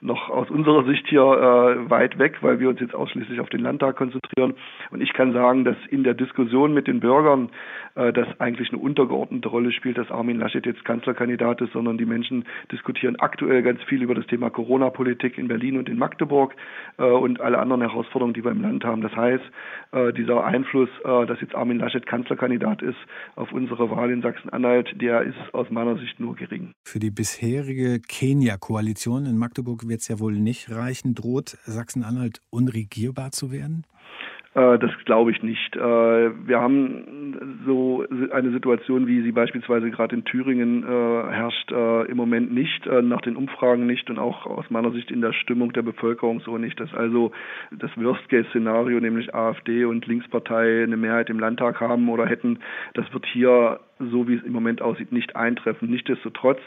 noch 0.00 0.28
aus 0.28 0.50
unserer 0.50 0.84
Sicht 0.84 1.06
hier 1.08 1.22
äh, 1.22 1.90
weit 1.90 2.18
weg, 2.18 2.38
weil 2.42 2.60
wir 2.60 2.68
uns 2.68 2.80
jetzt 2.80 2.89
ausschließlich 2.94 3.40
auf 3.40 3.48
den 3.48 3.60
Landtag 3.60 3.96
konzentrieren. 3.96 4.54
Und 4.90 5.00
ich 5.00 5.12
kann 5.12 5.32
sagen, 5.32 5.64
dass 5.64 5.76
in 5.88 6.04
der 6.04 6.14
Diskussion 6.14 6.74
mit 6.74 6.86
den 6.86 7.00
Bürgern 7.00 7.50
äh, 7.94 8.12
das 8.12 8.28
eigentlich 8.40 8.70
eine 8.70 8.80
untergeordnete 8.80 9.48
Rolle 9.48 9.72
spielt, 9.72 9.98
dass 9.98 10.10
Armin 10.10 10.38
Laschet 10.38 10.64
jetzt 10.66 10.84
Kanzlerkandidat 10.84 11.60
ist, 11.60 11.72
sondern 11.72 11.98
die 11.98 12.06
Menschen 12.06 12.44
diskutieren 12.70 13.16
aktuell 13.16 13.62
ganz 13.62 13.82
viel 13.84 14.02
über 14.02 14.14
das 14.14 14.26
Thema 14.26 14.50
Corona-Politik 14.50 15.38
in 15.38 15.48
Berlin 15.48 15.78
und 15.78 15.88
in 15.88 15.98
Magdeburg 15.98 16.54
äh, 16.98 17.04
und 17.04 17.40
alle 17.40 17.58
anderen 17.58 17.82
Herausforderungen, 17.82 18.34
die 18.34 18.44
wir 18.44 18.50
im 18.50 18.62
Land 18.62 18.84
haben. 18.84 19.02
Das 19.02 19.14
heißt, 19.14 19.44
äh, 19.92 20.12
dieser 20.12 20.44
Einfluss, 20.44 20.88
äh, 21.04 21.26
dass 21.26 21.40
jetzt 21.40 21.54
Armin 21.54 21.78
Laschet 21.78 22.06
Kanzlerkandidat 22.06 22.82
ist 22.82 22.98
auf 23.36 23.52
unsere 23.52 23.90
Wahl 23.90 24.10
in 24.10 24.22
Sachsen-Anhalt, 24.22 25.00
der 25.00 25.22
ist 25.22 25.36
aus 25.52 25.70
meiner 25.70 25.96
Sicht 25.98 26.20
nur 26.20 26.36
gering. 26.36 26.72
Für 26.84 26.98
die 26.98 27.10
bisherige 27.10 28.00
Kenia-Koalition 28.00 29.26
in 29.26 29.36
Magdeburg 29.36 29.88
wird 29.88 30.00
es 30.00 30.08
ja 30.08 30.20
wohl 30.20 30.34
nicht 30.38 30.70
reichen. 30.70 31.14
Droht 31.14 31.56
Sachsen-Anhalt 31.64 32.40
unregierbar 32.80 33.30
zu 33.30 33.52
werden? 33.52 33.84
Äh, 34.54 34.78
das 34.80 34.90
glaube 35.04 35.30
ich 35.30 35.42
nicht. 35.44 35.76
Äh, 35.76 35.80
wir 35.80 36.60
haben 36.60 37.60
so 37.64 38.04
eine 38.32 38.50
Situation, 38.50 39.06
wie 39.06 39.22
sie 39.22 39.30
beispielsweise 39.30 39.90
gerade 39.90 40.16
in 40.16 40.24
Thüringen 40.24 40.82
äh, 40.82 41.32
herrscht, 41.32 41.70
im 41.70 42.16
Moment 42.16 42.52
nicht, 42.52 42.86
nach 42.86 43.20
den 43.20 43.36
Umfragen 43.36 43.86
nicht 43.86 44.10
und 44.10 44.18
auch 44.18 44.46
aus 44.46 44.68
meiner 44.70 44.90
Sicht 44.90 45.10
in 45.10 45.20
der 45.20 45.32
Stimmung 45.32 45.72
der 45.72 45.82
Bevölkerung 45.82 46.40
so 46.40 46.58
nicht, 46.58 46.80
dass 46.80 46.92
also 46.94 47.30
das 47.70 47.90
Worst-Case-Szenario, 47.96 48.98
nämlich 48.98 49.34
AfD 49.34 49.84
und 49.84 50.06
Linkspartei 50.06 50.82
eine 50.82 50.96
Mehrheit 50.96 51.30
im 51.30 51.38
Landtag 51.38 51.80
haben 51.80 52.08
oder 52.08 52.26
hätten, 52.26 52.58
das 52.94 53.12
wird 53.12 53.26
hier, 53.26 53.80
so 53.98 54.26
wie 54.26 54.34
es 54.34 54.42
im 54.42 54.52
Moment 54.52 54.82
aussieht, 54.82 55.12
nicht 55.12 55.36
eintreffen. 55.36 55.90
Nichtsdestotrotz 55.90 56.60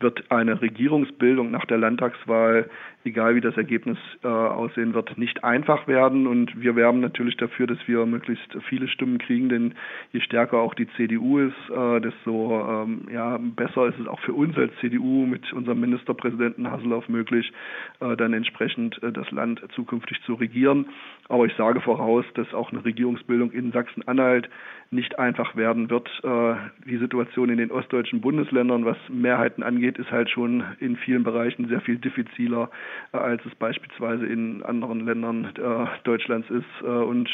wird 0.00 0.30
eine 0.30 0.60
Regierungsbildung 0.60 1.50
nach 1.50 1.64
der 1.66 1.78
Landtagswahl 1.78 2.68
egal 3.04 3.34
wie 3.34 3.40
das 3.40 3.56
Ergebnis 3.56 3.98
äh, 4.22 4.28
aussehen 4.28 4.94
wird, 4.94 5.16
nicht 5.18 5.44
einfach 5.44 5.86
werden. 5.86 6.26
Und 6.26 6.60
wir 6.60 6.74
werben 6.74 7.00
natürlich 7.00 7.36
dafür, 7.36 7.66
dass 7.66 7.78
wir 7.86 8.06
möglichst 8.06 8.56
viele 8.68 8.88
Stimmen 8.88 9.18
kriegen, 9.18 9.48
denn 9.48 9.74
je 10.12 10.20
stärker 10.20 10.58
auch 10.58 10.74
die 10.74 10.88
CDU 10.96 11.38
ist, 11.38 11.70
äh, 11.70 12.00
desto 12.00 12.84
ähm, 12.84 13.02
ja, 13.12 13.38
besser 13.38 13.86
ist 13.86 13.98
es 14.00 14.06
auch 14.06 14.20
für 14.20 14.32
uns 14.32 14.56
als 14.56 14.72
CDU 14.80 15.26
mit 15.26 15.52
unserem 15.52 15.80
Ministerpräsidenten 15.80 16.70
Hasselhoff 16.70 17.08
möglich, 17.08 17.52
äh, 18.00 18.16
dann 18.16 18.32
entsprechend 18.32 19.02
äh, 19.02 19.12
das 19.12 19.30
Land 19.30 19.62
zukünftig 19.74 20.20
zu 20.22 20.34
regieren. 20.34 20.86
Aber 21.28 21.44
ich 21.46 21.54
sage 21.54 21.80
voraus, 21.80 22.24
dass 22.34 22.52
auch 22.54 22.72
eine 22.72 22.84
Regierungsbildung 22.84 23.52
in 23.52 23.72
Sachsen-Anhalt 23.72 24.48
nicht 24.90 25.18
einfach 25.18 25.56
werden 25.56 25.90
wird. 25.90 26.08
Äh, 26.22 26.54
die 26.86 26.96
Situation 26.96 27.50
in 27.50 27.58
den 27.58 27.70
ostdeutschen 27.70 28.20
Bundesländern, 28.20 28.84
was 28.84 28.96
Mehrheiten 29.08 29.62
angeht, 29.62 29.83
ist 29.86 30.10
halt 30.10 30.30
schon 30.30 30.64
in 30.80 30.96
vielen 30.96 31.22
Bereichen 31.22 31.68
sehr 31.68 31.80
viel 31.80 31.98
diffiziler 31.98 32.70
als 33.12 33.44
es 33.46 33.54
beispielsweise 33.54 34.26
in 34.26 34.62
anderen 34.62 35.04
Ländern 35.04 35.46
äh, 35.56 35.86
Deutschlands 36.04 36.48
ist. 36.50 36.64
Äh, 36.82 36.86
und 36.86 37.28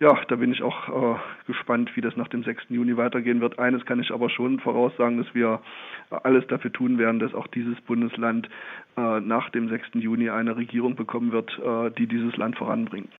ja, 0.00 0.18
da 0.28 0.36
bin 0.36 0.52
ich 0.52 0.62
auch 0.62 1.16
äh, 1.16 1.18
gespannt, 1.46 1.90
wie 1.94 2.00
das 2.00 2.16
nach 2.16 2.28
dem 2.28 2.42
6. 2.42 2.64
Juni 2.70 2.96
weitergehen 2.96 3.40
wird. 3.40 3.58
Eines 3.58 3.84
kann 3.84 4.00
ich 4.00 4.10
aber 4.10 4.30
schon 4.30 4.60
voraussagen, 4.60 5.18
dass 5.18 5.34
wir 5.34 5.60
alles 6.10 6.46
dafür 6.48 6.72
tun 6.72 6.98
werden, 6.98 7.18
dass 7.18 7.34
auch 7.34 7.46
dieses 7.48 7.80
Bundesland 7.82 8.48
äh, 8.96 9.20
nach 9.20 9.50
dem 9.50 9.68
6. 9.68 9.88
Juni 9.94 10.30
eine 10.30 10.56
Regierung 10.56 10.96
bekommen 10.96 11.32
wird, 11.32 11.58
äh, 11.58 11.90
die 11.98 12.06
dieses 12.06 12.36
Land 12.36 12.56
voranbringt 12.56 13.12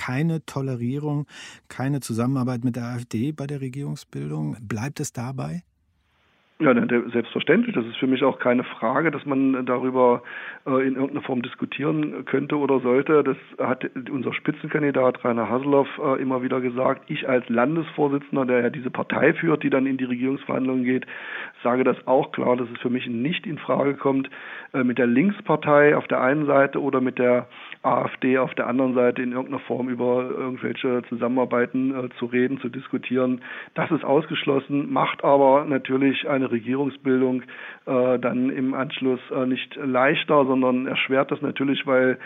keine 0.00 0.46
Tolerierung, 0.46 1.26
keine 1.68 1.98
Zusammenarbeit 1.98 2.64
mit 2.64 2.76
der 2.76 2.84
AfD 2.84 3.32
bei 3.32 3.48
der 3.48 3.60
Regierungsbildung. 3.60 4.56
Bleibt 4.60 5.00
es 5.00 5.12
dabei? 5.12 5.64
Ja, 6.60 6.74
selbstverständlich. 7.12 7.76
Das 7.76 7.86
ist 7.86 7.98
für 7.98 8.08
mich 8.08 8.24
auch 8.24 8.40
keine 8.40 8.64
Frage, 8.64 9.12
dass 9.12 9.24
man 9.24 9.64
darüber 9.64 10.24
äh, 10.66 10.88
in 10.88 10.96
irgendeiner 10.96 11.22
Form 11.22 11.40
diskutieren 11.40 12.24
könnte 12.24 12.58
oder 12.58 12.80
sollte. 12.80 13.22
Das 13.22 13.36
hat 13.64 13.88
unser 14.10 14.32
Spitzenkandidat 14.32 15.24
Rainer 15.24 15.48
Haseloff 15.48 15.86
äh, 15.98 16.20
immer 16.20 16.42
wieder 16.42 16.60
gesagt. 16.60 17.02
Ich 17.06 17.28
als 17.28 17.48
Landesvorsitzender, 17.48 18.44
der 18.44 18.60
ja 18.62 18.70
diese 18.70 18.90
Partei 18.90 19.34
führt, 19.34 19.62
die 19.62 19.70
dann 19.70 19.86
in 19.86 19.98
die 19.98 20.04
Regierungsverhandlungen 20.04 20.82
geht, 20.82 21.06
sage 21.62 21.84
das 21.84 21.96
auch 22.08 22.32
klar, 22.32 22.56
dass 22.56 22.68
es 22.74 22.80
für 22.80 22.90
mich 22.90 23.06
nicht 23.06 23.46
in 23.46 23.58
Frage 23.58 23.94
kommt, 23.94 24.28
äh, 24.74 24.82
mit 24.82 24.98
der 24.98 25.06
Linkspartei 25.06 25.96
auf 25.96 26.08
der 26.08 26.20
einen 26.22 26.46
Seite 26.46 26.82
oder 26.82 27.00
mit 27.00 27.20
der 27.20 27.46
AfD 27.84 28.36
auf 28.36 28.52
der 28.56 28.66
anderen 28.66 28.94
Seite 28.94 29.22
in 29.22 29.30
irgendeiner 29.30 29.60
Form 29.60 29.88
über 29.88 30.28
irgendwelche 30.28 31.02
Zusammenarbeiten 31.08 32.10
zu 32.18 32.26
reden, 32.26 32.58
zu 32.58 32.68
diskutieren. 32.68 33.42
Das 33.74 33.92
ist 33.92 34.04
ausgeschlossen, 34.04 34.92
macht 34.92 35.22
aber 35.22 35.64
natürlich 35.64 36.28
eine 36.28 36.47
Regierungsbildung 36.50 37.42
äh, 37.86 38.18
dann 38.18 38.50
im 38.50 38.74
Anschluss 38.74 39.20
äh, 39.30 39.46
nicht 39.46 39.76
leichter, 39.76 40.44
sondern 40.46 40.86
erschwert 40.86 41.30
das 41.30 41.40
natürlich, 41.42 41.86
weil 41.86 42.18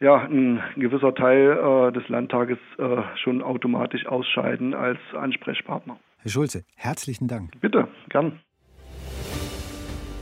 ja 0.00 0.16
ein 0.16 0.60
gewisser 0.76 1.14
Teil 1.14 1.52
äh, 1.52 1.92
des 1.92 2.08
Landtages 2.08 2.58
äh, 2.78 3.02
schon 3.22 3.42
automatisch 3.42 4.06
ausscheiden 4.06 4.74
als 4.74 4.98
Ansprechpartner. 5.14 5.98
Herr 6.18 6.30
Schulze, 6.30 6.64
herzlichen 6.76 7.28
Dank. 7.28 7.52
Bitte, 7.60 7.88
gern. 8.08 8.40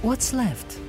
What's 0.03 0.33
left? 0.33 0.81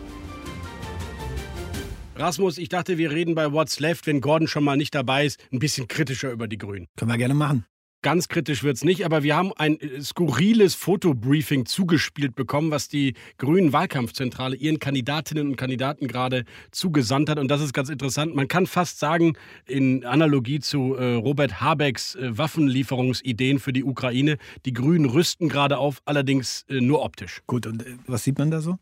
Rasmus, 2.16 2.58
ich 2.58 2.68
dachte, 2.68 2.98
wir 2.98 3.12
reden 3.12 3.34
bei 3.34 3.54
What's 3.54 3.80
Left, 3.80 4.06
wenn 4.06 4.20
Gordon 4.20 4.50
schon 4.50 4.66
mal 4.66 4.76
nicht 4.76 4.94
dabei 4.94 5.26
ist, 5.26 5.42
ein 5.54 5.60
bisschen 5.60 5.88
kritischer 5.88 6.32
über 6.32 6.50
die 6.50 6.58
Grünen. 6.58 6.88
Können 6.98 7.10
wir 7.10 7.18
gerne 7.18 7.34
machen. 7.34 7.66
Ganz 8.02 8.30
kritisch 8.30 8.64
wird 8.64 8.78
es 8.78 8.86
nicht, 8.86 9.04
aber 9.04 9.24
wir 9.24 9.36
haben 9.36 9.52
ein 9.58 9.78
äh, 9.78 10.00
skurriles 10.00 10.74
Fotobriefing 10.74 11.66
zugespielt 11.66 12.34
bekommen, 12.34 12.72
was 12.72 12.88
die 12.88 13.14
Grünen 13.38 13.74
Wahlkampfzentrale 13.74 14.56
ihren 14.56 14.80
Kandidatinnen 14.80 15.48
und 15.48 15.58
Kandidaten 15.58 16.08
gerade 16.08 16.46
zugesandt 16.72 17.30
hat. 17.30 17.40
Und 17.40 17.50
das 17.50 17.60
ist 17.60 17.74
ganz 17.74 17.90
interessant. 17.90 18.34
Man 18.36 18.48
kann 18.48 18.68
fast 18.68 19.00
sagen, 19.00 19.34
in 19.66 20.06
Analogie 20.06 20.62
zu 20.62 20.96
äh, 20.96 21.16
Robert 21.16 21.60
Habecks 21.60 22.16
äh, 22.16 22.38
Waffenlieferungsideen 22.38 23.60
für 23.60 23.74
die 23.74 23.84
Ukraine, 23.84 24.38
die 24.66 24.72
Grünen 24.72 25.06
rüsten 25.06 25.50
gerade 25.50 25.78
auf, 25.78 26.02
allerdings 26.06 26.66
äh, 26.70 26.80
nur 26.80 27.04
optisch. 27.04 27.42
Gut, 27.48 27.68
und 27.68 27.86
äh, 27.86 27.98
was 28.08 28.24
sieht 28.24 28.40
man 28.40 28.50
da 28.50 28.62
so? 28.62 28.78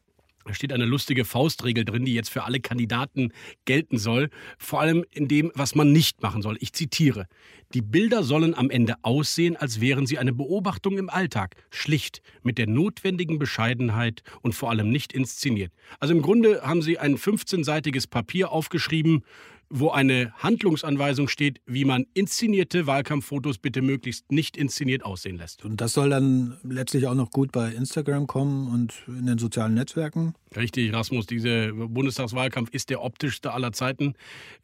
Da 0.48 0.54
steht 0.54 0.72
eine 0.74 0.86
lustige 0.86 1.26
Faustregel 1.26 1.86
drin, 1.86 2.06
die 2.06 2.14
jetzt 2.14 2.30
für 2.30 2.44
alle 2.44 2.60
Kandidaten 2.60 3.32
gelten 3.66 3.98
soll. 3.98 4.30
Vor 4.58 4.80
allem 4.82 5.06
in 5.12 5.28
dem, 5.28 5.52
was 5.56 5.76
man 5.76 5.92
nicht 5.92 6.22
machen 6.22 6.42
soll. 6.42 6.58
Ich 6.60 6.74
zitiere. 6.74 7.28
Die 7.74 7.82
Bilder 7.82 8.24
sollen 8.24 8.56
am 8.56 8.70
Ende 8.70 8.96
aussehen, 9.02 9.58
als 9.58 9.82
wären 9.82 10.06
sie 10.08 10.18
eine 10.18 10.32
Beobachtung 10.32 10.98
im 10.98 11.10
Alltag. 11.10 11.56
Schlicht, 11.70 12.22
mit 12.42 12.58
der 12.58 12.68
notwendigen 12.68 13.40
Bescheidenheit 13.40 14.24
und 14.42 14.56
vor 14.56 14.70
allem 14.70 14.90
nicht 14.90 15.12
inszeniert. 15.12 15.74
Also 16.00 16.14
im 16.14 16.22
Grunde 16.22 16.62
haben 16.62 16.82
sie 16.82 16.98
ein 16.98 17.18
15-seitiges 17.18 18.08
Papier 18.10 18.52
aufgeschrieben 18.52 19.24
wo 19.70 19.90
eine 19.90 20.34
Handlungsanweisung 20.38 21.28
steht, 21.28 21.62
wie 21.66 21.86
man 21.86 22.06
inszenierte 22.14 22.88
Wahlkampffotos 22.88 23.58
bitte 23.58 23.82
möglichst 23.82 24.32
nicht 24.32 24.58
inszeniert 24.58 25.04
aussehen 25.04 25.38
lässt. 25.38 25.66
Und 25.66 25.82
das 25.82 25.94
soll 25.94 26.10
dann 26.10 26.58
letztlich 26.64 27.08
auch 27.08 27.16
noch 27.16 27.32
gut 27.32 27.52
bei 27.52 27.72
Instagram 27.72 28.28
kommen 28.28 28.68
und 28.68 28.94
in 29.08 29.26
den 29.26 29.38
sozialen 29.38 29.74
Netzwerken? 29.74 30.34
Richtig, 30.56 30.94
Rasmus, 30.94 31.26
dieser 31.26 31.74
Bundestagswahlkampf 31.74 32.70
ist 32.72 32.90
der 32.90 33.04
optischste 33.04 33.52
aller 33.52 33.74
Zeiten. 33.74 34.14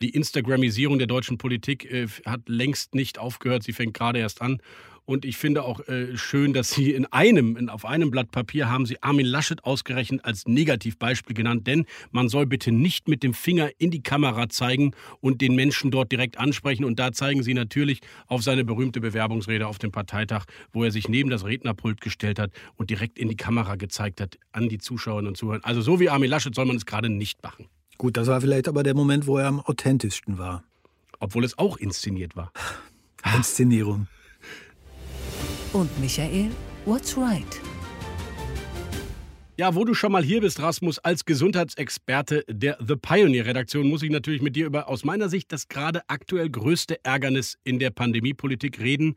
Die 0.02 0.10
Instagramisierung 0.10 0.98
der 0.98 1.08
deutschen 1.08 1.38
Politik 1.38 1.92
äh, 1.92 2.08
hat 2.26 2.48
längst 2.48 2.96
nicht 2.96 3.20
aufgehört, 3.20 3.64
sie 3.64 3.74
fängt 3.74 3.94
gerade 3.94 4.20
erst 4.20 4.42
an. 4.42 4.62
Und 5.06 5.26
ich 5.26 5.36
finde 5.36 5.64
auch 5.64 5.86
äh, 5.88 6.16
schön, 6.16 6.54
dass 6.54 6.72
Sie 6.72 6.92
in 6.92 7.06
einem, 7.08 7.58
in, 7.58 7.70
auf 7.70 7.84
einem 7.84 8.10
Blatt 8.10 8.32
Papier 8.32 8.70
haben 8.70 8.86
Sie 8.86 9.02
Armin 9.04 9.26
Laschet 9.26 9.64
ausgerechnet 9.66 10.24
als 10.24 10.48
Negativbeispiel 10.48 11.36
genannt, 11.36 11.68
denn 11.68 11.86
man 12.12 12.30
soll 12.30 12.46
bitte 12.46 12.72
nicht 12.72 13.10
mit 13.10 13.22
dem 13.22 13.34
Finger 13.34 13.70
in 13.80 13.92
die 13.92 14.02
Kamera 14.02 14.48
zeigen 14.48 14.92
und 15.20 15.42
den 15.42 15.56
Menschen 15.56 15.92
dort 15.92 16.12
direkt 16.12 16.38
ansprechen. 16.38 16.86
Und 16.86 17.00
da 17.00 17.12
zeigen 17.12 17.44
Sie 17.44 17.54
natürlich 17.54 18.00
auf 18.28 18.44
seine 18.44 18.64
berühmte 18.64 19.02
Bewerbungsrede 19.02 19.68
auf 19.68 19.78
dem 19.78 19.92
Parteitag, 19.92 20.46
wo 20.72 20.86
er 20.86 20.92
sich 20.92 21.10
neben 21.10 21.30
das 21.30 21.44
Rednerpult 21.46 22.00
gestellt 22.00 22.40
hat 22.40 22.52
und 22.78 22.90
direkt 22.90 23.20
in 23.20 23.28
die 23.28 23.36
Kamera 23.36 23.76
gezeigt 23.76 24.22
hat 24.22 24.38
an 24.54 24.70
die 24.70 24.78
Zuschauerinnen 24.78 25.30
und 25.30 25.36
Zuhörer. 25.36 25.60
Also 25.64 25.82
so 25.82 26.00
wie 26.00 26.10
Armin 26.10 26.30
Laschet 26.30 26.56
soll 26.56 26.66
man 26.66 26.78
es 26.78 26.86
gerade 26.86 27.10
nicht 27.10 27.44
machen. 27.44 27.68
Gut, 27.98 28.16
das 28.16 28.28
war 28.28 28.40
vielleicht 28.40 28.70
aber 28.70 28.84
der 28.84 28.96
Moment, 28.96 29.28
wo 29.28 29.38
er 29.38 29.48
am 29.48 29.60
authentischsten 29.60 30.38
war. 30.38 30.64
Obwohl 31.20 31.44
es 31.44 31.58
auch 31.58 31.78
inszeniert 31.78 32.36
war. 32.36 32.52
Inszenierung. 33.36 34.08
Und 35.74 35.90
Michael, 36.00 36.52
what's 36.86 37.18
right? 37.18 37.62
Ja, 39.58 39.74
wo 39.74 39.86
du 39.86 39.96
schon 39.96 40.12
mal 40.12 40.24
hier 40.24 40.42
bist, 40.42 40.60
Rasmus, 40.62 41.00
als 41.00 41.26
Gesundheitsexperte 41.26 42.44
der 42.48 42.78
The 42.80 42.96
Pioneer-Redaktion, 42.96 43.88
muss 43.88 44.04
ich 44.04 44.12
natürlich 44.12 44.42
mit 44.44 44.56
dir 44.56 44.68
über 44.68 44.88
aus 44.88 45.04
meiner 45.04 45.30
Sicht 45.30 45.52
das 45.52 45.68
gerade 45.68 46.02
aktuell 46.08 46.50
größte 46.50 47.04
Ärgernis 47.04 47.58
in 47.64 47.80
der 47.80 47.90
Pandemiepolitik 47.90 48.80
reden. 48.80 49.16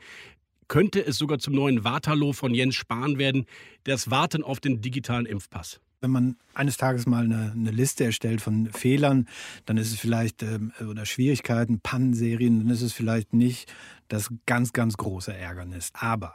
Könnte 0.68 1.04
es 1.04 1.18
sogar 1.18 1.38
zum 1.38 1.54
neuen 1.54 1.84
Waterloo 1.84 2.32
von 2.32 2.54
Jens 2.54 2.74
Spahn 2.74 3.18
werden, 3.18 3.44
das 3.84 4.10
Warten 4.10 4.42
auf 4.42 4.58
den 4.58 4.80
digitalen 4.80 5.26
Impfpass? 5.26 5.80
Wenn 6.00 6.10
man 6.10 6.36
eines 6.54 6.76
Tages 6.76 7.06
mal 7.06 7.24
eine, 7.24 7.52
eine, 7.52 7.70
Liste 7.70 8.04
erstellt 8.04 8.40
von 8.40 8.70
Fehlern, 8.72 9.26
dann 9.64 9.76
ist 9.76 9.92
es 9.92 9.98
vielleicht 9.98 10.42
ähm, 10.42 10.72
oder 10.88 11.06
Schwierigkeiten, 11.06 11.80
Pannenserien, 11.80 12.60
dann 12.60 12.70
ist 12.70 12.82
es 12.82 12.92
vielleicht 12.92 13.32
nicht 13.32 13.72
das 14.08 14.30
ganz, 14.46 14.72
ganz 14.72 14.96
große 14.96 15.34
Ärgernis. 15.34 15.90
Aber 15.94 16.34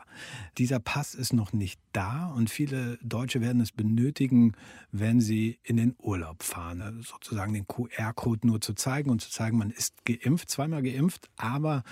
dieser 0.58 0.80
Pass 0.80 1.16
ist 1.16 1.34
noch 1.34 1.54
nicht 1.54 1.80
da 1.94 2.28
und 2.28 2.50
viele 2.50 2.98
Deutsche 3.02 3.42
werden 3.42 3.62
es 3.62 3.72
benötigen, 3.72 4.54
wenn 4.92 5.22
sie 5.22 5.60
in 5.64 5.78
den 5.78 5.96
Urlaub 6.00 6.44
fahren. 6.44 6.82
Also 6.82 7.02
sozusagen 7.02 7.54
den 7.54 7.68
QR-Code 7.68 8.48
nur 8.48 8.62
zu 8.62 8.74
zeigen 8.74 9.10
und 9.10 9.22
zu 9.22 9.30
zeigen, 9.30 9.58
man 9.58 9.72
ist 9.72 10.06
geimpft, 10.06 10.50
zweimal 10.50 10.82
geimpft, 10.82 11.30
aber 11.38 11.84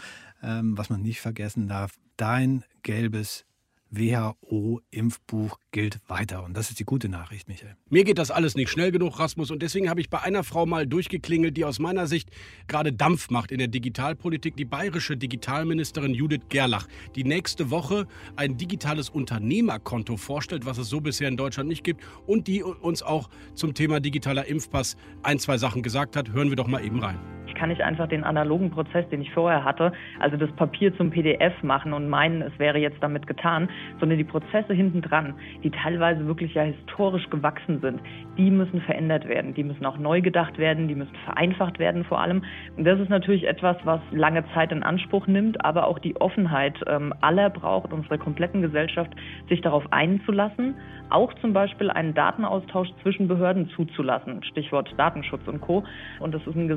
ähm, 0.42 0.78
was 0.78 0.90
man 0.90 1.02
nicht 1.02 1.22
vergessen 1.22 1.68
darf, 1.68 1.98
dein 2.18 2.64
gelbes 2.84 3.46
WHO-Impfbuch 3.92 5.60
gilt 5.72 6.00
weiter. 6.08 6.44
Und 6.44 6.56
das 6.56 6.70
ist 6.70 6.80
die 6.80 6.86
gute 6.86 7.10
Nachricht, 7.10 7.48
Michael. 7.48 7.76
Mir 7.90 8.04
geht 8.04 8.18
das 8.18 8.32
alles 8.32 8.56
nicht 8.56 8.70
schnell 8.70 8.92
genug, 8.92 9.20
Rasmus. 9.20 9.52
Und 9.52 9.62
deswegen 9.62 9.90
habe 9.90 10.02
ich 10.02 10.10
bei 10.10 10.22
einer 10.22 10.44
Frau 10.44 10.66
mal 10.66 10.86
durchgeklingelt, 10.88 11.58
die 11.58 11.66
aus 11.66 11.80
meiner 11.80 12.08
Sicht 12.08 12.30
gerade 12.68 12.94
Dampf 12.94 13.30
macht 13.30 13.52
in 13.52 13.58
der 13.58 13.68
Digitalpolitik. 13.68 14.56
Die 14.56 14.66
bayerische 14.66 15.18
Digitalministerin 15.18 16.14
Judith 16.14 16.44
Gerlach, 16.50 16.88
die 17.16 17.24
nächste 17.24 17.70
Woche 17.70 18.08
ein 18.36 18.58
digitales 18.58 19.10
Unternehmerkonto 19.10 20.18
vorstellt, 20.18 20.66
was 20.66 20.78
es 20.78 20.90
so 20.90 21.02
bisher 21.02 21.28
in 21.28 21.38
Deutschland 21.38 21.70
nicht 21.70 21.84
gibt. 21.84 22.04
Und 22.26 22.48
die 22.48 22.64
uns 22.64 23.02
auch 23.02 23.30
zum 23.56 23.74
Thema 23.74 24.00
digitaler 24.00 24.46
Impfpass 24.46 24.98
ein, 25.24 25.40
zwei 25.40 25.58
Sachen 25.58 25.84
gesagt 25.84 26.16
hat. 26.16 26.32
Hören 26.32 26.50
wir 26.50 26.56
doch 26.56 26.68
mal 26.68 26.84
eben 26.84 27.00
rein 27.00 27.39
kann 27.60 27.72
ich 27.72 27.84
einfach 27.84 28.08
den 28.08 28.24
analogen 28.24 28.72
Prozess, 28.72 29.08
den 29.10 29.22
ich 29.22 29.32
vorher 29.34 29.66
hatte, 29.66 29.92
also 30.20 30.38
das 30.38 30.50
Papier 30.54 30.96
zum 30.96 31.12
PDF 31.12 31.62
machen 31.62 31.92
und 31.92 32.08
meinen, 32.08 32.42
es 32.42 32.58
wäre 32.58 32.78
jetzt 32.78 33.04
damit 33.04 33.28
getan, 33.28 33.68
sondern 34.00 34.18
die 34.18 34.24
Prozesse 34.24 34.74
hinten 34.74 35.02
dran, 35.02 35.34
die 35.62 35.70
teilweise 35.70 36.26
wirklich 36.26 36.54
ja 36.54 36.64
historisch 36.64 37.30
gewachsen 37.30 37.82
sind, 37.82 38.00
die 38.38 38.50
müssen 38.50 38.80
verändert 38.82 39.28
werden, 39.28 39.54
die 39.54 39.66
müssen 39.66 39.86
auch 39.86 39.98
neu 39.98 40.22
gedacht 40.22 40.58
werden, 40.58 40.88
die 40.88 40.96
müssen 40.96 41.16
vereinfacht 41.26 41.80
werden 41.80 42.06
vor 42.06 42.22
allem. 42.22 42.44
Und 42.78 42.86
das 42.86 42.98
ist 42.98 43.10
natürlich 43.10 43.46
etwas, 43.46 43.76
was 43.84 44.00
lange 44.12 44.46
Zeit 44.54 44.72
in 44.72 44.82
Anspruch 44.82 45.28
nimmt, 45.28 45.64
aber 45.66 45.88
auch 45.88 46.00
die 46.00 46.16
Offenheit 46.16 46.80
ähm, 46.88 47.14
aller 47.20 47.50
braucht, 47.50 47.92
unserer 47.92 48.18
kompletten 48.18 48.62
Gesellschaft, 48.62 49.12
sich 49.50 49.60
darauf 49.60 49.84
einzulassen, 49.92 50.76
auch 51.10 51.34
zum 51.42 51.54
Beispiel 51.54 51.90
einen 51.90 52.14
Datenaustausch 52.14 52.90
zwischen 53.02 53.28
Behörden 53.28 53.70
zuzulassen, 53.76 54.44
Stichwort 54.44 54.94
Datenschutz 54.98 55.46
und 55.48 55.60
Co. 55.60 55.84
Und 56.20 56.34
das 56.34 56.46
ist 56.46 56.56
ein 56.56 56.68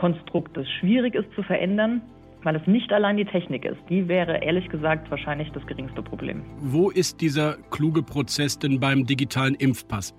Gesamtkonstrukt, 0.00 0.56
das 0.56 0.68
schwierig 0.80 1.14
ist 1.14 1.32
zu 1.34 1.42
verändern, 1.42 2.02
weil 2.42 2.56
es 2.56 2.66
nicht 2.66 2.92
allein 2.92 3.16
die 3.16 3.26
Technik 3.26 3.64
ist. 3.64 3.78
Die 3.88 4.08
wäre 4.08 4.42
ehrlich 4.42 4.68
gesagt 4.68 5.10
wahrscheinlich 5.10 5.50
das 5.52 5.66
geringste 5.66 6.02
Problem. 6.02 6.42
Wo 6.60 6.90
ist 6.90 7.20
dieser 7.20 7.56
kluge 7.70 8.02
Prozess 8.02 8.58
denn 8.58 8.80
beim 8.80 9.04
digitalen 9.04 9.54
Impfpass? 9.54 10.14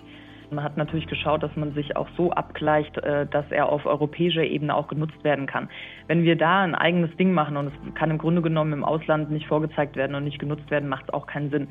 Man 0.52 0.66
hat 0.66 0.76
natürlich 0.76 1.08
geschaut, 1.08 1.44
dass 1.44 1.56
man 1.56 1.74
sich 1.74 1.96
auch 1.96 2.10
so 2.18 2.32
abgleicht, 2.32 2.98
äh, 2.98 3.26
dass 3.26 3.46
er 3.52 3.70
auf 3.70 3.86
europäischer 3.86 4.44
Ebene 4.44 4.76
auch 4.76 4.90
genutzt 4.90 5.24
werden 5.24 5.48
kann. 5.48 5.70
Wenn 6.08 6.24
wir 6.24 6.36
da 6.36 6.64
ein 6.64 6.76
eigenes 6.76 7.16
Ding 7.16 7.32
machen 7.32 7.56
und 7.56 7.68
es 7.68 7.94
kann 7.96 8.12
im 8.12 8.18
Grunde 8.18 8.42
genommen 8.42 8.74
im 8.74 8.84
Ausland 8.84 9.32
nicht 9.32 9.48
vorgezeigt 9.48 9.96
werden 9.96 10.14
und 10.14 10.26
nicht 10.26 10.40
genutzt 10.40 10.70
werden, 10.70 10.90
macht 10.90 11.06
es 11.06 11.14
auch 11.14 11.26
keinen 11.26 11.52
Sinn. 11.52 11.70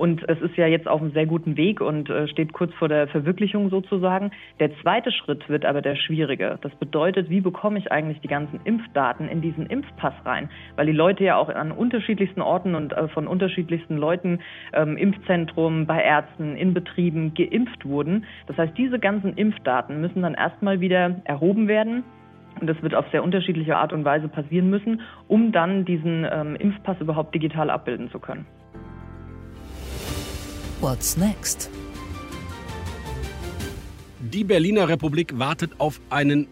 Und 0.00 0.26
es 0.30 0.40
ist 0.40 0.56
ja 0.56 0.66
jetzt 0.66 0.88
auf 0.88 1.02
einem 1.02 1.12
sehr 1.12 1.26
guten 1.26 1.58
Weg 1.58 1.82
und 1.82 2.08
äh, 2.08 2.26
steht 2.26 2.54
kurz 2.54 2.72
vor 2.72 2.88
der 2.88 3.06
Verwirklichung 3.08 3.68
sozusagen. 3.68 4.30
Der 4.58 4.74
zweite 4.80 5.12
Schritt 5.12 5.46
wird 5.50 5.66
aber 5.66 5.82
der 5.82 5.94
schwierige. 5.94 6.58
Das 6.62 6.74
bedeutet, 6.76 7.28
wie 7.28 7.42
bekomme 7.42 7.78
ich 7.78 7.92
eigentlich 7.92 8.18
die 8.22 8.28
ganzen 8.28 8.60
Impfdaten 8.64 9.28
in 9.28 9.42
diesen 9.42 9.66
Impfpass 9.66 10.14
rein? 10.24 10.48
Weil 10.76 10.86
die 10.86 10.92
Leute 10.92 11.24
ja 11.24 11.36
auch 11.36 11.50
an 11.50 11.70
unterschiedlichsten 11.70 12.40
Orten 12.40 12.74
und 12.74 12.94
äh, 12.94 13.08
von 13.08 13.26
unterschiedlichsten 13.26 13.98
Leuten, 13.98 14.38
ähm, 14.72 14.96
Impfzentrum, 14.96 15.84
bei 15.84 16.02
Ärzten, 16.02 16.56
in 16.56 16.72
Betrieben 16.72 17.34
geimpft 17.34 17.84
wurden. 17.84 18.24
Das 18.46 18.56
heißt, 18.56 18.78
diese 18.78 18.98
ganzen 18.98 19.34
Impfdaten 19.34 20.00
müssen 20.00 20.22
dann 20.22 20.32
erstmal 20.32 20.80
wieder 20.80 21.16
erhoben 21.24 21.68
werden. 21.68 22.04
Und 22.58 22.68
das 22.68 22.82
wird 22.82 22.94
auf 22.94 23.04
sehr 23.12 23.22
unterschiedliche 23.22 23.76
Art 23.76 23.92
und 23.92 24.06
Weise 24.06 24.28
passieren 24.28 24.70
müssen, 24.70 25.02
um 25.28 25.52
dann 25.52 25.84
diesen 25.84 26.26
ähm, 26.32 26.56
Impfpass 26.56 26.98
überhaupt 27.00 27.34
digital 27.34 27.68
abbilden 27.68 28.10
zu 28.10 28.18
können. 28.18 28.46
What's 30.80 31.14
next? 31.18 31.68
Die 34.32 34.44
Berliner 34.44 34.88
Republik 34.88 35.38
wartet 35.38 35.72
auf 35.76 36.00
einen 36.08 36.46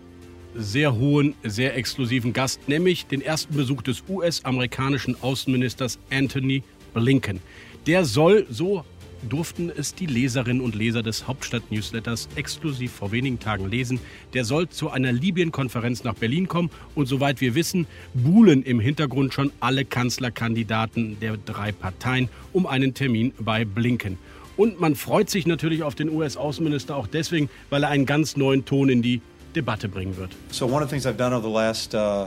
sehr 0.54 0.94
hohen, 0.94 1.34
sehr 1.44 1.74
exklusiven 1.74 2.34
Gast, 2.34 2.68
nämlich 2.68 3.06
den 3.06 3.22
ersten 3.22 3.54
Besuch 3.54 3.80
des 3.80 4.04
US-amerikanischen 4.06 5.16
Außenministers 5.22 5.98
Anthony 6.10 6.62
Blinken. 6.92 7.40
Der 7.86 8.04
soll, 8.04 8.46
so 8.50 8.84
durften 9.28 9.70
es 9.74 9.94
die 9.94 10.06
Leserinnen 10.06 10.62
und 10.62 10.74
Leser 10.74 11.02
des 11.02 11.26
Hauptstadt-Newsletters 11.26 12.28
exklusiv 12.36 12.92
vor 12.92 13.12
wenigen 13.12 13.38
Tagen 13.38 13.68
lesen. 13.70 14.00
Der 14.34 14.44
soll 14.44 14.68
zu 14.68 14.90
einer 14.90 15.12
Libyen-Konferenz 15.12 16.04
nach 16.04 16.14
Berlin 16.14 16.48
kommen 16.48 16.70
und 16.94 17.06
soweit 17.06 17.40
wir 17.40 17.54
wissen, 17.54 17.86
buhlen 18.14 18.62
im 18.62 18.80
Hintergrund 18.80 19.34
schon 19.34 19.52
alle 19.60 19.84
Kanzlerkandidaten 19.84 21.18
der 21.20 21.36
drei 21.36 21.72
Parteien 21.72 22.28
um 22.52 22.66
einen 22.66 22.94
Termin 22.94 23.32
bei 23.38 23.64
Blinken. 23.64 24.18
Und 24.56 24.80
man 24.80 24.96
freut 24.96 25.30
sich 25.30 25.46
natürlich 25.46 25.82
auf 25.82 25.94
den 25.94 26.10
US-Außenminister 26.10 26.96
auch 26.96 27.06
deswegen, 27.06 27.48
weil 27.70 27.84
er 27.84 27.90
einen 27.90 28.06
ganz 28.06 28.36
neuen 28.36 28.64
Ton 28.64 28.88
in 28.88 29.02
die 29.02 29.20
Debatte 29.54 29.88
bringen 29.88 30.16
wird. 30.16 30.30
So 30.50 30.66
one 30.66 30.82
of 30.84 30.90
the 30.90 30.96
things 30.96 31.06
I've 31.06 31.16
done 31.16 31.34
over 31.34 31.46
the 31.46 31.54
last 31.54 31.94
uh 31.94 32.26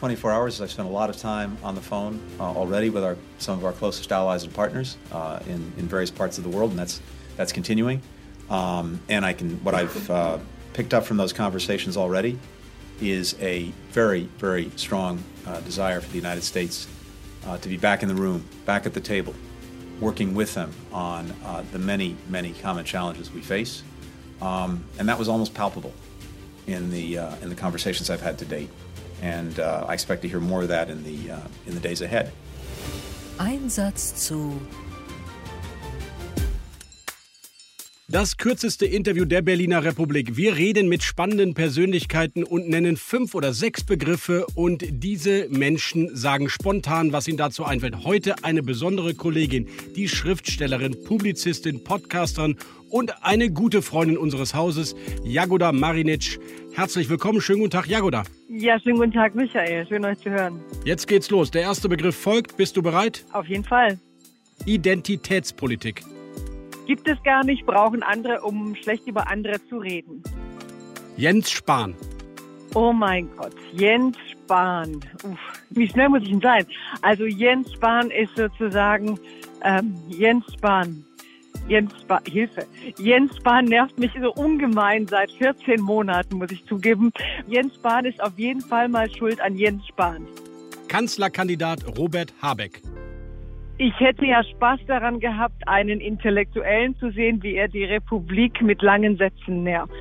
24 0.00 0.32
hours, 0.32 0.62
I've 0.62 0.70
spent 0.70 0.88
a 0.88 0.90
lot 0.90 1.10
of 1.10 1.18
time 1.18 1.58
on 1.62 1.74
the 1.74 1.80
phone 1.82 2.22
uh, 2.40 2.44
already 2.44 2.88
with 2.88 3.04
our, 3.04 3.18
some 3.38 3.58
of 3.58 3.66
our 3.66 3.72
closest 3.72 4.10
allies 4.10 4.44
and 4.44 4.54
partners 4.54 4.96
uh, 5.12 5.40
in, 5.46 5.56
in 5.76 5.86
various 5.86 6.10
parts 6.10 6.38
of 6.38 6.44
the 6.44 6.48
world, 6.48 6.70
and 6.70 6.78
that's, 6.78 7.02
that's 7.36 7.52
continuing. 7.52 8.00
Um, 8.48 8.98
and 9.10 9.26
I 9.26 9.34
can, 9.34 9.62
what 9.62 9.74
I've 9.74 10.10
uh, 10.10 10.38
picked 10.72 10.94
up 10.94 11.04
from 11.04 11.18
those 11.18 11.34
conversations 11.34 11.98
already 11.98 12.38
is 13.02 13.36
a 13.42 13.64
very, 13.90 14.22
very 14.38 14.70
strong 14.76 15.22
uh, 15.46 15.60
desire 15.60 16.00
for 16.00 16.08
the 16.08 16.16
United 16.16 16.44
States 16.44 16.88
uh, 17.44 17.58
to 17.58 17.68
be 17.68 17.76
back 17.76 18.02
in 18.02 18.08
the 18.08 18.14
room, 18.14 18.42
back 18.64 18.86
at 18.86 18.94
the 18.94 19.02
table, 19.02 19.34
working 20.00 20.34
with 20.34 20.54
them 20.54 20.72
on 20.94 21.30
uh, 21.44 21.62
the 21.72 21.78
many, 21.78 22.16
many 22.30 22.54
common 22.54 22.86
challenges 22.86 23.30
we 23.30 23.42
face. 23.42 23.82
Um, 24.40 24.82
and 24.98 25.06
that 25.10 25.18
was 25.18 25.28
almost 25.28 25.52
palpable 25.52 25.92
in 26.66 26.90
the, 26.90 27.16
in 27.42 27.50
the 27.50 27.54
conversations 27.54 28.08
I've 28.08 28.22
had 28.22 28.38
to 28.38 28.46
date. 28.46 28.70
And 29.22 29.58
uh, 29.58 29.84
I 29.88 29.94
expect 29.94 30.22
to 30.22 30.28
hear 30.28 30.40
more 30.40 30.62
of 30.62 30.68
that 30.68 30.88
in 30.88 31.02
the, 31.04 31.32
uh, 31.32 31.38
in 31.66 31.74
the 31.74 31.80
days 31.80 32.02
ahead. 32.02 32.32
Einsatz 33.38 34.14
zu 34.14 34.60
Das 38.12 38.38
kürzeste 38.38 38.86
Interview 38.86 39.24
der 39.24 39.40
Berliner 39.40 39.84
Republik. 39.84 40.36
Wir 40.36 40.56
reden 40.56 40.88
mit 40.88 41.04
spannenden 41.04 41.54
Persönlichkeiten 41.54 42.42
und 42.42 42.68
nennen 42.68 42.96
fünf 42.96 43.36
oder 43.36 43.52
sechs 43.52 43.84
Begriffe 43.84 44.46
und 44.56 44.84
diese 44.90 45.46
Menschen 45.48 46.16
sagen 46.16 46.48
spontan, 46.48 47.12
was 47.12 47.28
ihnen 47.28 47.38
dazu 47.38 47.64
einfällt. 47.64 48.02
Heute 48.02 48.42
eine 48.42 48.64
besondere 48.64 49.14
Kollegin, 49.14 49.68
die 49.94 50.08
Schriftstellerin, 50.08 51.04
Publizistin, 51.04 51.84
Podcasterin 51.84 52.56
und 52.90 53.24
eine 53.24 53.50
gute 53.50 53.80
Freundin 53.80 54.18
unseres 54.18 54.54
Hauses, 54.54 54.94
Jagoda 55.24 55.72
Marinic. 55.72 56.38
Herzlich 56.74 57.08
willkommen, 57.08 57.40
schönen 57.40 57.60
guten 57.60 57.70
Tag, 57.70 57.86
Jagoda. 57.86 58.24
Ja, 58.48 58.78
schönen 58.78 58.98
guten 58.98 59.12
Tag, 59.12 59.34
Michael. 59.34 59.86
Schön 59.86 60.04
euch 60.04 60.18
zu 60.18 60.30
hören. 60.30 60.60
Jetzt 60.84 61.06
geht's 61.06 61.30
los. 61.30 61.50
Der 61.50 61.62
erste 61.62 61.88
Begriff 61.88 62.16
folgt. 62.16 62.56
Bist 62.56 62.76
du 62.76 62.82
bereit? 62.82 63.24
Auf 63.32 63.46
jeden 63.46 63.64
Fall. 63.64 63.98
Identitätspolitik 64.66 66.04
gibt 66.90 67.06
es 67.06 67.22
gar 67.22 67.44
nicht, 67.44 67.64
brauchen 67.66 68.02
andere, 68.02 68.40
um 68.40 68.74
schlecht 68.74 69.06
über 69.06 69.28
andere 69.28 69.64
zu 69.68 69.78
reden. 69.78 70.24
Jens 71.16 71.48
Spahn. 71.48 71.94
Oh 72.74 72.92
mein 72.92 73.28
Gott, 73.36 73.54
Jens 73.72 74.16
Spahn. 74.28 74.96
Uff, 75.22 75.38
wie 75.70 75.88
schnell 75.88 76.08
muss 76.08 76.22
ich 76.22 76.30
denn 76.30 76.40
sein? 76.40 76.66
Also 77.00 77.26
Jens 77.26 77.72
Spahn 77.74 78.10
ist 78.10 78.34
sozusagen 78.36 79.20
ähm, 79.62 79.94
Jens 80.08 80.44
Spahn. 80.52 81.04
Jens 81.70 81.92
Spahn, 82.02 82.22
Hilfe. 82.26 82.66
Jens 82.98 83.36
Spahn 83.36 83.66
nervt 83.66 83.96
mich 83.96 84.10
so 84.20 84.32
ungemein 84.34 85.06
seit 85.06 85.30
14 85.30 85.80
Monaten, 85.80 86.38
muss 86.38 86.50
ich 86.50 86.64
zugeben. 86.66 87.12
Jens 87.46 87.76
Spahn 87.76 88.06
ist 88.06 88.20
auf 88.20 88.36
jeden 88.36 88.60
Fall 88.60 88.88
mal 88.88 89.08
schuld 89.08 89.40
an 89.40 89.56
Jens 89.56 89.86
Spahn. 89.86 90.26
Kanzlerkandidat 90.88 91.96
Robert 91.96 92.34
Habeck. 92.42 92.82
Ich 93.78 93.94
hätte 94.00 94.26
ja 94.26 94.42
Spaß 94.42 94.80
daran 94.88 95.20
gehabt, 95.20 95.62
einen 95.68 96.00
Intellektuellen 96.00 96.96
zu 96.96 97.12
sehen, 97.12 97.40
wie 97.44 97.54
er 97.54 97.68
die 97.68 97.84
Republik 97.84 98.60
mit 98.60 98.82
langen 98.82 99.16
Sätzen 99.16 99.62
nervt. 99.62 99.92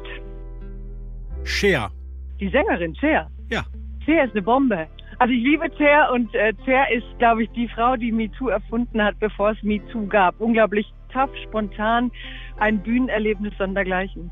Cher. 1.44 1.92
Die 2.40 2.50
Sängerin 2.50 2.96
Cher. 2.96 3.30
Ja. 3.52 3.64
Cher 4.06 4.26
ist 4.26 4.32
eine 4.32 4.42
Bombe. 4.42 4.88
Also 5.20 5.34
ich 5.34 5.44
liebe 5.44 5.70
Cher 5.78 6.12
und 6.12 6.34
äh, 6.34 6.52
Cher 6.66 6.92
ist, 6.92 7.06
glaube 7.20 7.44
ich, 7.44 7.50
die 7.52 7.68
Frau, 7.68 7.96
die 7.96 8.12
MeToo 8.12 8.48
erfunden 8.48 9.04
hat, 9.04 9.20
bevor 9.20 9.52
es 9.52 9.62
MeToo 9.62 10.08
gab. 10.08 10.42
Unglaublich 10.42 10.92
tough, 11.12 11.32
spontan, 11.44 12.12
ein 12.58 12.80
Bühnenerlebnis 12.80 13.54
sondergleichen. 13.58 14.32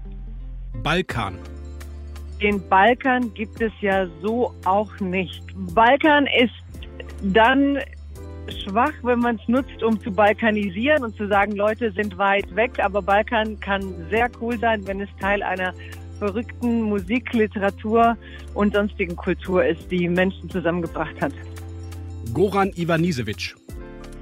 Balkan. 0.83 1.37
Den 2.41 2.61
Balkan 2.69 3.33
gibt 3.33 3.61
es 3.61 3.71
ja 3.81 4.07
so 4.21 4.53
auch 4.65 4.99
nicht. 4.99 5.43
Balkan 5.73 6.27
ist 6.27 6.53
dann 7.21 7.79
schwach, 8.63 8.93
wenn 9.01 9.19
man 9.19 9.35
es 9.37 9.47
nutzt, 9.47 9.81
um 9.83 9.99
zu 9.99 10.11
balkanisieren 10.11 11.03
und 11.03 11.15
zu 11.17 11.27
sagen, 11.27 11.53
Leute 11.53 11.91
sind 11.91 12.17
weit 12.17 12.55
weg. 12.55 12.79
Aber 12.79 13.01
Balkan 13.01 13.59
kann 13.59 13.81
sehr 14.09 14.29
cool 14.39 14.57
sein, 14.59 14.85
wenn 14.85 15.01
es 15.01 15.09
Teil 15.19 15.41
einer 15.41 15.73
verrückten 16.19 16.83
Musik, 16.83 17.33
Literatur 17.33 18.17
und 18.53 18.73
sonstigen 18.73 19.15
Kultur 19.15 19.65
ist, 19.65 19.89
die 19.91 20.07
Menschen 20.07 20.49
zusammengebracht 20.49 21.19
hat. 21.21 21.33
Goran 22.33 22.71
Ivanisevic. 22.75 23.55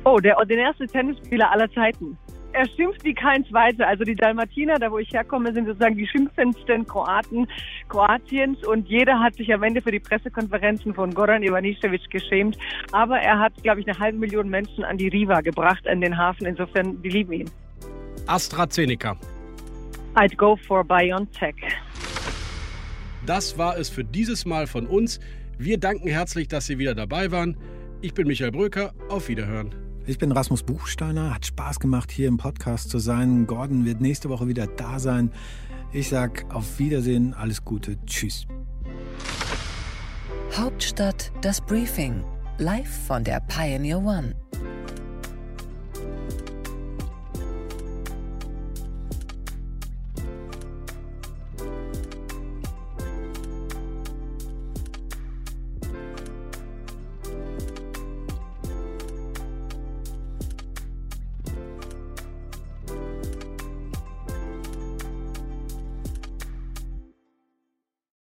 Oh, 0.03 0.20
der, 0.20 0.38
der 0.45 0.58
erste 0.58 0.88
Tennisspieler 0.88 1.51
aller 1.51 1.72
Zeiten. 1.72 2.18
Er 2.58 2.70
schimpft 2.70 3.03
wie 3.03 3.14
kein 3.14 3.45
zweiter. 3.45 3.86
Also 3.86 4.06
die 4.06 4.16
Dalmatiner, 4.16 4.76
da 4.76 4.89
wo 4.89 4.97
ich 4.97 5.12
herkomme, 5.12 5.53
sind 5.53 5.66
sozusagen 5.66 5.97
die 5.97 6.08
schimpfendsten 6.08 6.88
Kroaten 6.88 7.47
Kroatiens 7.89 8.66
und 8.66 8.88
jeder 8.88 9.20
hat 9.20 9.36
sich 9.36 9.53
am 9.53 9.62
Ende 9.64 9.82
für 9.82 9.91
die 9.91 9.99
Pressekonferenzen 9.99 10.93
von 10.93 11.14
Goran 11.14 11.43
Ivanisevic 11.43 12.10
geschämt. 12.10 12.58
Aber 12.93 13.20
er 13.20 13.39
hat, 13.39 13.51
glaube 13.62 13.82
ich, 13.82 13.88
eine 13.88 13.99
halbe 13.99 14.20
Million 14.20 14.47
Menschen 14.47 14.86
an 14.86 14.97
die 14.97 15.10
Riva 15.10 15.41
gebracht, 15.41 15.86
an 15.86 15.99
den 15.99 16.18
Hafen. 16.18 16.45
Insofern, 16.45 17.01
die 17.01 17.10
lieben 17.10 17.34
ihn. 17.34 17.51
AstraZeneca. 18.28 19.18
I'd 20.16 20.38
go 20.38 20.56
for 20.56 20.86
BioNTech. 20.86 21.56
Das 23.26 23.58
war 23.58 23.78
es 23.78 23.89
für 23.89 24.06
dieses 24.06 24.45
Mal 24.45 24.68
von 24.68 24.88
uns. 24.88 25.20
Wir 25.58 25.78
danken 25.78 26.08
herzlich, 26.08 26.47
dass 26.47 26.68
Sie 26.68 26.80
wieder 26.80 26.95
dabei 26.95 27.32
waren. 27.32 27.58
Ich 28.01 28.14
bin 28.14 28.28
Michael 28.28 28.51
Bröker. 28.51 28.93
Auf 29.10 29.28
Wiederhören. 29.28 29.84
Ich 30.08 30.20
bin 30.20 30.32
Rasmus 30.32 30.62
Buchsteiner. 30.62 31.34
Hat 31.34 31.47
Spaß 31.47 31.80
gemacht, 31.80 32.12
hier 32.12 32.28
im 32.28 32.38
Podcast 32.38 32.91
zu 32.91 32.99
sein. 32.99 33.47
Gordon 33.47 33.86
wird 33.86 34.01
nächste 34.01 34.30
Woche 34.30 34.47
wieder 34.47 34.68
da 34.68 34.99
sein. 34.99 35.32
Ich 35.91 36.10
sag 36.10 36.45
auf 36.53 36.78
Wiedersehen, 36.78 37.34
alles 37.34 37.66
Gute. 37.66 37.97
Tschüss. 38.06 38.45
Hauptstadt 40.53 41.32
das 41.41 41.60
Briefing. 41.60 42.24
Live 42.60 43.08
von 43.08 43.24
der 43.24 43.39
Pioneer 43.41 43.97
One. 43.97 44.36